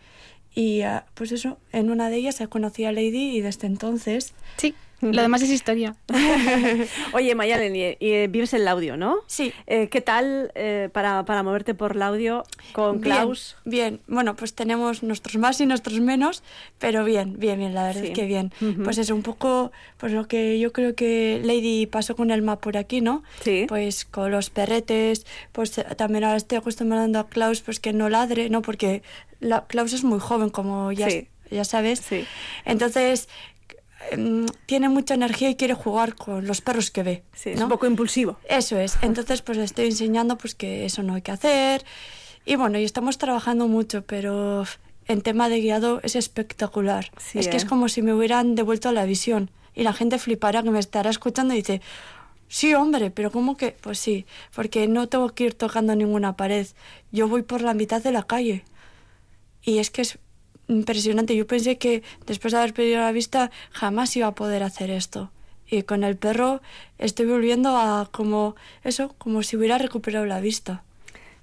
Y 0.56 0.82
ah, 0.82 1.06
pues 1.16 1.32
eso, 1.32 1.58
en 1.72 1.90
una 1.90 2.10
de 2.10 2.18
ellas 2.18 2.42
conocí 2.50 2.86
a 2.86 2.92
Lady 2.92 3.36
y 3.38 3.42
desde 3.42 3.68
entonces... 3.68 4.34
Sí, 4.58 4.76
lo 5.12 5.22
demás 5.22 5.42
es 5.42 5.50
historia. 5.52 5.96
Oye, 7.14 7.36
Mayalen, 7.36 7.76
y, 7.76 7.98
y 8.00 8.28
vives 8.28 8.54
el 8.54 8.68
audio, 8.68 8.98
¿no? 8.98 9.18
Sí. 9.28 9.54
Eh, 9.68 9.88
¿Qué 9.90 10.02
tal 10.02 10.52
eh, 10.56 10.90
para, 10.92 11.26
para 11.26 11.44
moverte 11.44 11.74
por 11.74 11.96
el 11.96 12.02
audio 12.02 12.44
con 12.72 13.00
Klaus? 13.00 13.56
Bien, 13.66 13.96
bien. 13.96 14.02
bueno, 14.08 14.36
pues 14.36 14.54
tenemos 14.54 15.04
nuestros 15.04 15.38
más 15.38 15.60
y 15.62 15.66
nuestros 15.66 16.00
menos, 16.00 16.44
pero 16.80 17.04
bien, 17.04 17.38
bien, 17.40 17.60
bien, 17.60 17.74
la 17.74 17.84
verdad 17.84 18.02
Sí. 18.02 18.08
es 18.08 18.14
que 18.14 18.26
bien. 18.26 18.52
Pues 18.84 18.98
es 18.98 19.10
un 19.10 19.22
poco 19.24 19.72
pues 19.98 20.12
lo 20.12 20.28
que 20.28 20.60
yo 20.60 20.72
creo 20.74 20.96
que 20.96 21.40
Lady 21.44 21.86
pasó 21.86 22.16
con 22.16 22.32
el 22.32 22.42
map 22.42 22.60
por 22.62 22.78
aquí, 22.78 23.02
¿no? 23.02 23.24
Sí. 23.42 23.66
Pues 23.68 24.06
con 24.06 24.32
los 24.32 24.50
perretes, 24.50 25.26
pues 25.52 25.78
eh, 25.78 25.84
también 25.98 26.24
ahora 26.24 26.38
estoy 26.38 26.58
acostumbrando 26.58 27.20
a 27.20 27.28
Klaus 27.28 27.62
pues 27.62 27.80
que 27.80 27.94
no 27.94 28.10
ladre, 28.10 28.50
¿no? 28.50 28.62
Porque 28.62 29.04
la, 29.40 29.66
Klaus 29.68 29.94
es 29.94 30.04
muy 30.04 30.20
joven, 30.20 30.50
como 30.50 30.92
ya, 30.92 31.10
Sí. 31.10 31.28
ya 31.52 31.64
sabes. 31.66 32.00
Sí. 32.00 32.26
Entonces 32.66 33.28
tiene 34.66 34.90
mucha 34.90 35.14
energía 35.14 35.50
y 35.50 35.56
quiere 35.56 35.74
jugar 35.74 36.16
con 36.16 36.46
los 36.48 36.62
perros 36.62 36.92
que 36.92 37.04
ve. 37.04 37.24
Sí, 37.34 37.52
es 37.52 37.60
¿no? 37.60 37.66
un 37.66 37.70
poco 37.70 37.88
impulsivo. 37.88 38.38
Eso 38.48 38.78
es. 38.78 38.98
Entonces, 39.02 39.42
pues 39.42 39.58
le 39.58 39.64
estoy 39.64 39.86
enseñando 39.86 40.38
pues 40.38 40.56
que 40.56 40.86
eso 40.86 41.04
no 41.04 41.16
hay 41.16 41.22
que 41.22 41.32
hacer. 41.32 41.86
Y 42.46 42.56
bueno, 42.56 42.78
y 42.78 42.84
estamos 42.84 43.18
trabajando 43.18 43.68
mucho, 43.68 44.04
pero 44.04 44.66
en 45.08 45.22
tema 45.22 45.50
de 45.50 45.62
guiado 45.62 46.00
es 46.04 46.16
espectacular. 46.16 47.12
Sí, 47.18 47.40
es 47.40 47.48
que 47.48 47.54
¿eh? 47.56 47.58
es 47.58 47.66
como 47.66 47.90
si 47.90 48.02
me 48.02 48.14
hubieran 48.14 48.56
devuelto 48.56 48.92
la 48.92 49.06
visión 49.06 49.50
y 49.76 49.84
la 49.84 49.94
gente 49.94 50.20
flipará 50.20 50.64
que 50.64 50.72
me 50.72 50.80
estará 50.80 51.10
escuchando 51.10 51.54
y 51.54 51.58
dice, 51.58 51.82
sí, 52.48 52.74
hombre, 52.74 53.12
pero 53.12 53.32
¿cómo 53.32 53.58
que? 53.58 53.76
Pues 53.82 54.00
sí, 54.00 54.26
porque 54.54 54.88
no 54.88 55.08
tengo 55.08 55.30
que 55.30 55.46
ir 55.46 55.54
tocando 55.54 55.96
ninguna 55.96 56.36
pared. 56.36 56.68
Yo 57.12 57.28
voy 57.28 57.44
por 57.44 57.62
la 57.62 57.74
mitad 57.74 58.02
de 58.02 58.12
la 58.12 58.24
calle. 58.24 58.64
Y 59.62 59.78
es 59.80 59.90
que 59.90 60.02
es 60.02 60.20
impresionante. 60.74 61.36
Yo 61.36 61.48
pensé 61.48 61.78
que 61.78 62.04
después 62.26 62.52
de 62.54 62.60
haber 62.60 62.74
perdido 62.74 63.02
la 63.02 63.12
vista 63.12 63.52
jamás 63.72 64.16
iba 64.16 64.28
a 64.28 64.36
poder 64.36 64.64
hacer 64.64 64.90
esto. 64.90 65.32
Y 65.68 65.84
con 65.84 66.04
el 66.04 66.18
perro 66.18 66.62
estoy 66.98 67.26
volviendo 67.26 67.78
a 67.78 68.10
como 68.12 68.56
eso, 68.84 69.16
como 69.18 69.44
si 69.44 69.58
hubiera 69.58 69.78
recuperado 69.78 70.26
la 70.26 70.40
vista. 70.40 70.84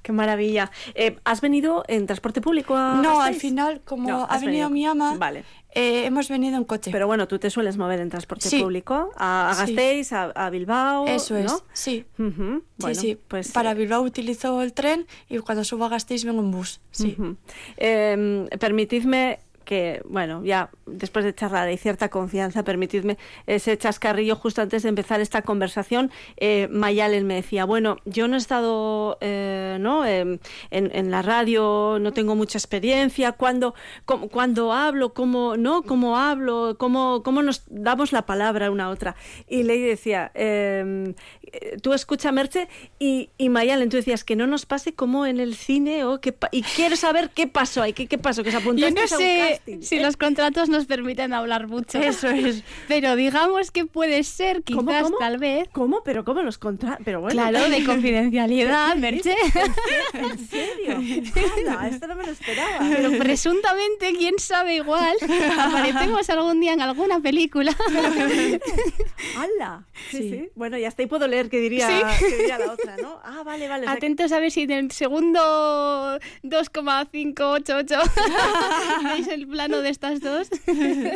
Qué 0.02 0.12
maravilla. 0.12 0.70
Eh, 0.94 1.16
¿Has 1.24 1.40
venido 1.42 1.84
en 1.86 2.06
transporte 2.06 2.40
público 2.40 2.74
a 2.76 2.94
No, 3.02 3.20
al 3.20 3.34
final, 3.34 3.82
como 3.84 4.08
No, 4.08 4.26
ha 4.28 4.38
venido, 4.38 4.70
mi 4.70 4.86
ama, 4.86 5.16
Vale. 5.18 5.44
eh, 5.74 6.06
hemos 6.06 6.28
venido 6.30 6.56
en 6.56 6.64
coche. 6.64 6.90
Pero 6.90 7.06
bueno, 7.06 7.28
tú 7.28 7.38
te 7.38 7.50
sueles 7.50 7.76
mover 7.76 8.00
en 8.00 8.08
transporte 8.08 8.48
Sí. 8.48 8.62
público 8.62 9.10
a, 9.16 9.50
a 9.50 9.66
Sí. 9.66 9.76
A, 10.12 10.22
a 10.46 10.50
Bilbao. 10.50 11.06
Eso 11.06 11.36
es, 11.36 11.44
¿no? 11.52 11.60
sí. 11.74 12.06
Bueno, 12.16 12.62
sí, 12.78 12.94
sí. 12.94 13.18
Pues, 13.28 13.52
Para 13.52 13.74
Bilbao 13.74 14.00
utilizo 14.02 14.62
el 14.62 14.72
tren 14.72 15.06
y 15.28 15.38
cuando 15.38 15.64
subo 15.64 15.84
a 15.84 15.88
Gasteiz 15.90 16.24
vengo 16.24 16.40
en 16.40 16.50
bus. 16.50 16.80
Sí. 16.90 17.16
Eh, 17.76 18.48
permitidme 18.58 19.40
que, 19.70 20.02
bueno, 20.04 20.42
ya 20.44 20.68
después 20.86 21.24
de 21.24 21.32
charlar 21.32 21.68
hay 21.68 21.76
cierta 21.78 22.08
confianza, 22.08 22.64
permitidme 22.64 23.18
ese 23.46 23.78
chascarrillo 23.78 24.34
justo 24.34 24.60
antes 24.62 24.82
de 24.82 24.88
empezar 24.88 25.20
esta 25.20 25.42
conversación. 25.42 26.10
Eh, 26.38 26.66
Mayalen 26.72 27.24
me 27.24 27.36
decía, 27.36 27.64
bueno, 27.66 27.98
yo 28.04 28.26
no 28.26 28.34
he 28.34 28.38
estado 28.38 29.16
eh, 29.20 29.76
¿no? 29.78 30.04
Em, 30.04 30.40
en, 30.72 30.90
en 30.92 31.12
la 31.12 31.22
radio, 31.22 31.98
no 32.00 32.12
tengo 32.12 32.34
mucha 32.34 32.58
experiencia, 32.58 33.30
cuando, 33.30 33.76
cómo- 34.06 34.28
cuando 34.28 34.72
hablo, 34.72 35.14
cómo, 35.14 35.56
¿no? 35.56 35.82
cómo 35.82 36.18
hablo, 36.18 36.74
cómo, 36.76 37.22
cómo 37.22 37.40
nos 37.42 37.62
damos 37.68 38.10
la 38.10 38.26
palabra 38.26 38.72
una 38.72 38.86
a 38.86 38.88
otra. 38.90 39.14
Y 39.48 39.62
Ley 39.62 39.80
decía, 39.82 40.32
em, 40.34 41.14
eh, 41.52 41.76
tú 41.80 41.92
escucha 41.94 42.32
Merche 42.32 42.66
y, 42.98 43.30
y 43.38 43.50
Mayalen, 43.50 43.88
tú 43.88 43.98
decías 43.98 44.24
que 44.24 44.34
no 44.34 44.48
nos 44.48 44.66
pase 44.66 44.94
como 44.94 45.26
en 45.26 45.38
el 45.38 45.54
cine 45.54 46.04
o 46.04 46.20
que 46.20 46.34
y 46.50 46.62
quiero 46.62 46.96
saber 46.96 47.30
qué 47.32 47.46
pasó 47.46 47.82
ahí, 47.82 47.92
qué, 47.92 48.08
qué 48.08 48.18
pasó, 48.18 48.42
que 48.42 48.50
se 48.50 48.56
Yo 48.56 48.62
apuntaste 48.62 48.94
no 48.94 49.02
un 49.02 49.08
sé 49.08 49.59
si 49.82 49.98
los 50.00 50.16
contratos 50.16 50.68
nos 50.68 50.86
permiten 50.86 51.32
hablar 51.32 51.66
mucho. 51.68 51.98
Eso 51.98 52.28
es. 52.28 52.62
Pero 52.88 53.16
digamos 53.16 53.70
que 53.70 53.86
puede 53.86 54.22
ser, 54.24 54.62
quizás, 54.62 54.84
¿Cómo, 54.84 55.00
cómo? 55.02 55.18
tal 55.18 55.38
vez. 55.38 55.68
¿Cómo? 55.72 56.02
¿Pero 56.04 56.24
cómo 56.24 56.42
los 56.42 56.58
contra...? 56.58 56.98
Pero 57.04 57.20
bueno. 57.20 57.40
Claro, 57.40 57.68
de 57.68 57.84
confidencialidad, 57.84 58.96
Merche. 58.96 59.34
¿En 60.14 60.38
serio? 60.48 60.96
Anda, 60.96 61.88
esto 61.88 62.06
no 62.06 62.16
me 62.16 62.26
lo 62.26 62.32
esperaba. 62.32 62.78
Pero 62.90 63.18
presuntamente, 63.18 64.12
quién 64.18 64.38
sabe 64.38 64.76
igual, 64.76 65.16
aparecemos 65.58 66.28
algún 66.30 66.60
día 66.60 66.72
en 66.72 66.80
alguna 66.80 67.20
película. 67.20 67.74
¡Hala! 69.36 69.84
Sí, 70.10 70.16
sí, 70.18 70.30
Sí. 70.30 70.48
Bueno, 70.54 70.78
ya 70.78 70.88
está, 70.88 71.02
y 71.02 71.06
puedo 71.06 71.26
leer 71.26 71.48
qué 71.50 71.58
diría, 71.58 71.86
Sí. 71.88 71.94
qué 72.28 72.36
diría 72.36 72.58
la 72.58 72.72
otra, 72.72 72.96
¿no? 72.96 73.20
Ah, 73.24 73.42
vale, 73.44 73.68
vale. 73.68 73.84
que- 73.86 73.92
Atentos 73.92 74.32
a 74.32 74.38
ver 74.40 74.50
si 74.50 74.62
en 74.62 74.70
el 74.70 74.90
segundo 74.90 76.18
2,588 76.42 77.96
veis 79.04 79.28
el 79.40 79.48
plano 79.48 79.80
de 79.80 79.90
estas 79.90 80.20
dos. 80.20 80.48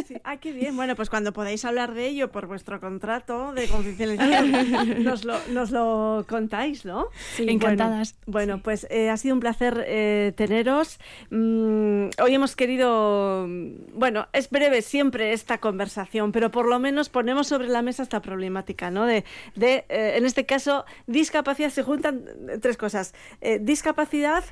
Sí. 0.05 0.17
Ah, 0.25 0.37
qué 0.39 0.53
bien. 0.53 0.77
Bueno, 0.77 0.97
pues 0.97 1.09
cuando 1.09 1.33
podáis 1.33 1.65
hablar 1.65 1.95
de 1.95 2.07
ello 2.07 2.31
por 2.31 2.47
vuestro 2.47 2.81
contrato 2.81 3.53
de 3.53 3.69
confidencialidad, 3.69 4.85
nos 4.99 5.25
lo, 5.25 5.39
nos 5.51 5.71
lo 5.71 6.25
contáis, 6.29 6.85
¿no? 6.85 7.07
Sí, 7.37 7.47
encantadas. 7.49 8.17
Bueno, 8.27 8.45
bueno, 8.45 8.63
pues 8.63 8.87
eh, 8.91 9.11
ha 9.11 9.17
sido 9.17 9.35
un 9.35 9.41
placer 9.41 9.85
eh, 9.87 10.33
teneros. 10.37 10.99
Mm, 11.31 12.09
hoy 12.23 12.35
hemos 12.35 12.57
querido, 12.57 13.47
bueno, 13.95 14.29
es 14.33 14.51
breve 14.51 14.83
siempre 14.83 15.33
esta 15.33 15.59
conversación, 15.59 16.33
pero 16.33 16.51
por 16.51 16.67
lo 16.67 16.79
menos 16.79 17.09
ponemos 17.09 17.47
sobre 17.47 17.69
la 17.69 17.83
mesa 17.83 18.03
esta 18.03 18.21
problemática, 18.21 18.91
¿no? 18.91 19.07
De, 19.07 19.25
de 19.55 19.85
eh, 19.89 20.15
en 20.17 20.27
este 20.27 20.45
caso, 20.47 20.85
discapacidad, 21.07 21.71
se 21.71 21.83
juntan 21.83 22.25
tres 22.61 22.77
cosas. 22.77 23.15
Discapacidad, 23.61 24.45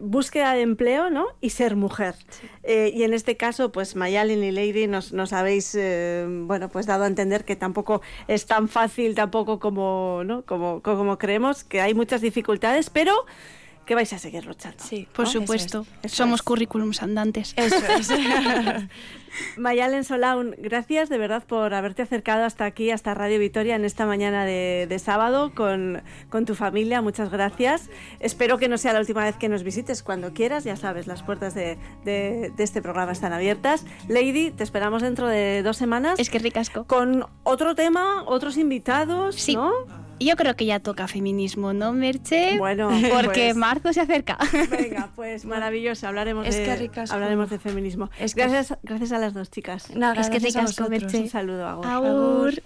búsqueda 0.00 0.54
de 0.54 0.62
empleo, 0.62 1.10
¿no? 1.10 1.26
Y 1.40 1.50
ser 1.50 1.76
mujer. 1.76 2.14
Eh, 2.62 2.92
y 2.94 3.04
en 3.04 3.14
este 3.14 3.36
caso, 3.36 3.72
pues 3.72 3.96
Mayalin 3.96 4.44
y 4.44 4.50
Lady 4.50 4.86
nos, 4.86 5.12
nos 5.12 5.32
habéis, 5.32 5.74
eh, 5.74 6.26
bueno, 6.28 6.68
pues 6.68 6.86
dado 6.86 7.04
a 7.04 7.06
entender 7.06 7.44
que 7.44 7.56
tampoco 7.56 8.02
es 8.28 8.46
tan 8.46 8.68
fácil, 8.68 9.14
tampoco 9.14 9.58
como, 9.58 10.22
¿no? 10.24 10.44
como, 10.44 10.82
como 10.82 11.18
creemos, 11.18 11.64
que 11.64 11.80
hay 11.80 11.94
muchas 11.94 12.20
dificultades, 12.20 12.90
pero 12.90 13.14
que 13.90 13.96
vais 13.96 14.12
a 14.12 14.18
seguir 14.20 14.46
luchando. 14.46 14.78
Sí, 14.84 15.08
Por 15.12 15.24
¿no? 15.24 15.30
Eso 15.32 15.40
supuesto, 15.40 15.84
Eso 16.04 16.14
somos 16.14 16.38
es. 16.38 16.42
currículums 16.44 17.02
andantes. 17.02 17.54
es. 17.56 17.72
Eso 17.72 17.86
es. 17.88 18.08
Mayalen 19.56 20.04
Solaun, 20.04 20.54
gracias 20.58 21.08
de 21.08 21.18
verdad 21.18 21.42
por 21.44 21.74
haberte 21.74 22.02
acercado 22.02 22.44
hasta 22.44 22.64
aquí, 22.66 22.92
hasta 22.92 23.14
Radio 23.14 23.40
Vitoria, 23.40 23.74
en 23.74 23.84
esta 23.84 24.06
mañana 24.06 24.44
de, 24.44 24.86
de 24.88 24.98
sábado 25.00 25.52
con, 25.56 26.02
con 26.28 26.44
tu 26.46 26.54
familia. 26.54 27.02
Muchas 27.02 27.30
gracias. 27.32 27.90
Espero 28.20 28.58
que 28.58 28.68
no 28.68 28.78
sea 28.78 28.92
la 28.92 29.00
última 29.00 29.24
vez 29.24 29.36
que 29.36 29.48
nos 29.48 29.64
visites 29.64 30.04
cuando 30.04 30.32
quieras. 30.34 30.62
Ya 30.62 30.76
sabes, 30.76 31.08
las 31.08 31.24
puertas 31.24 31.54
de, 31.54 31.76
de- 32.04 32.52
de 32.56 32.62
este 32.62 32.82
programa 32.82 33.10
están 33.10 33.32
abiertas. 33.32 33.84
Lady, 34.08 34.52
te 34.52 34.62
esperamos 34.62 35.02
dentro 35.02 35.26
de 35.26 35.64
dos 35.64 35.76
semanas 35.76 36.20
Es 36.20 36.30
que 36.30 36.38
ricasco. 36.38 36.84
con 36.84 37.26
otro 37.42 37.74
tema, 37.74 38.22
otros 38.26 38.56
invitados, 38.56 39.34
Sí. 39.34 39.56
¿no? 39.56 39.72
Yo 40.20 40.36
creo 40.36 40.54
que 40.54 40.66
ya 40.66 40.80
toca 40.80 41.08
feminismo, 41.08 41.72
¿no, 41.72 41.92
Merche? 41.92 42.58
Bueno, 42.58 42.90
porque 43.12 43.46
pues- 43.48 43.56
marzo 43.56 43.92
se 43.92 44.02
acerca. 44.02 44.38
Venga, 44.70 45.10
pues 45.16 45.44
maravilloso. 45.44 46.06
Hablaremos, 46.06 46.46
Es 46.46 46.56
de, 46.56 46.64
que 46.64 46.76
ricasco. 46.76 47.14
hablaremos 47.14 47.48
de 47.50 47.58
feminismo. 47.58 48.10
Es 48.18 48.34
que- 48.34 48.42
gracias, 48.42 48.78
gracias 48.82 49.12
a 49.12 49.18
las 49.18 49.32
dos 49.34 49.50
chicas. 49.50 49.88
Es 49.90 50.30
que 50.30 50.38
ricasco. 50.38 50.88
Merche. 50.88 51.20
Un 51.20 51.28
saludo, 51.28 51.66
Agur. 51.66 51.86
Agur. 51.86 52.62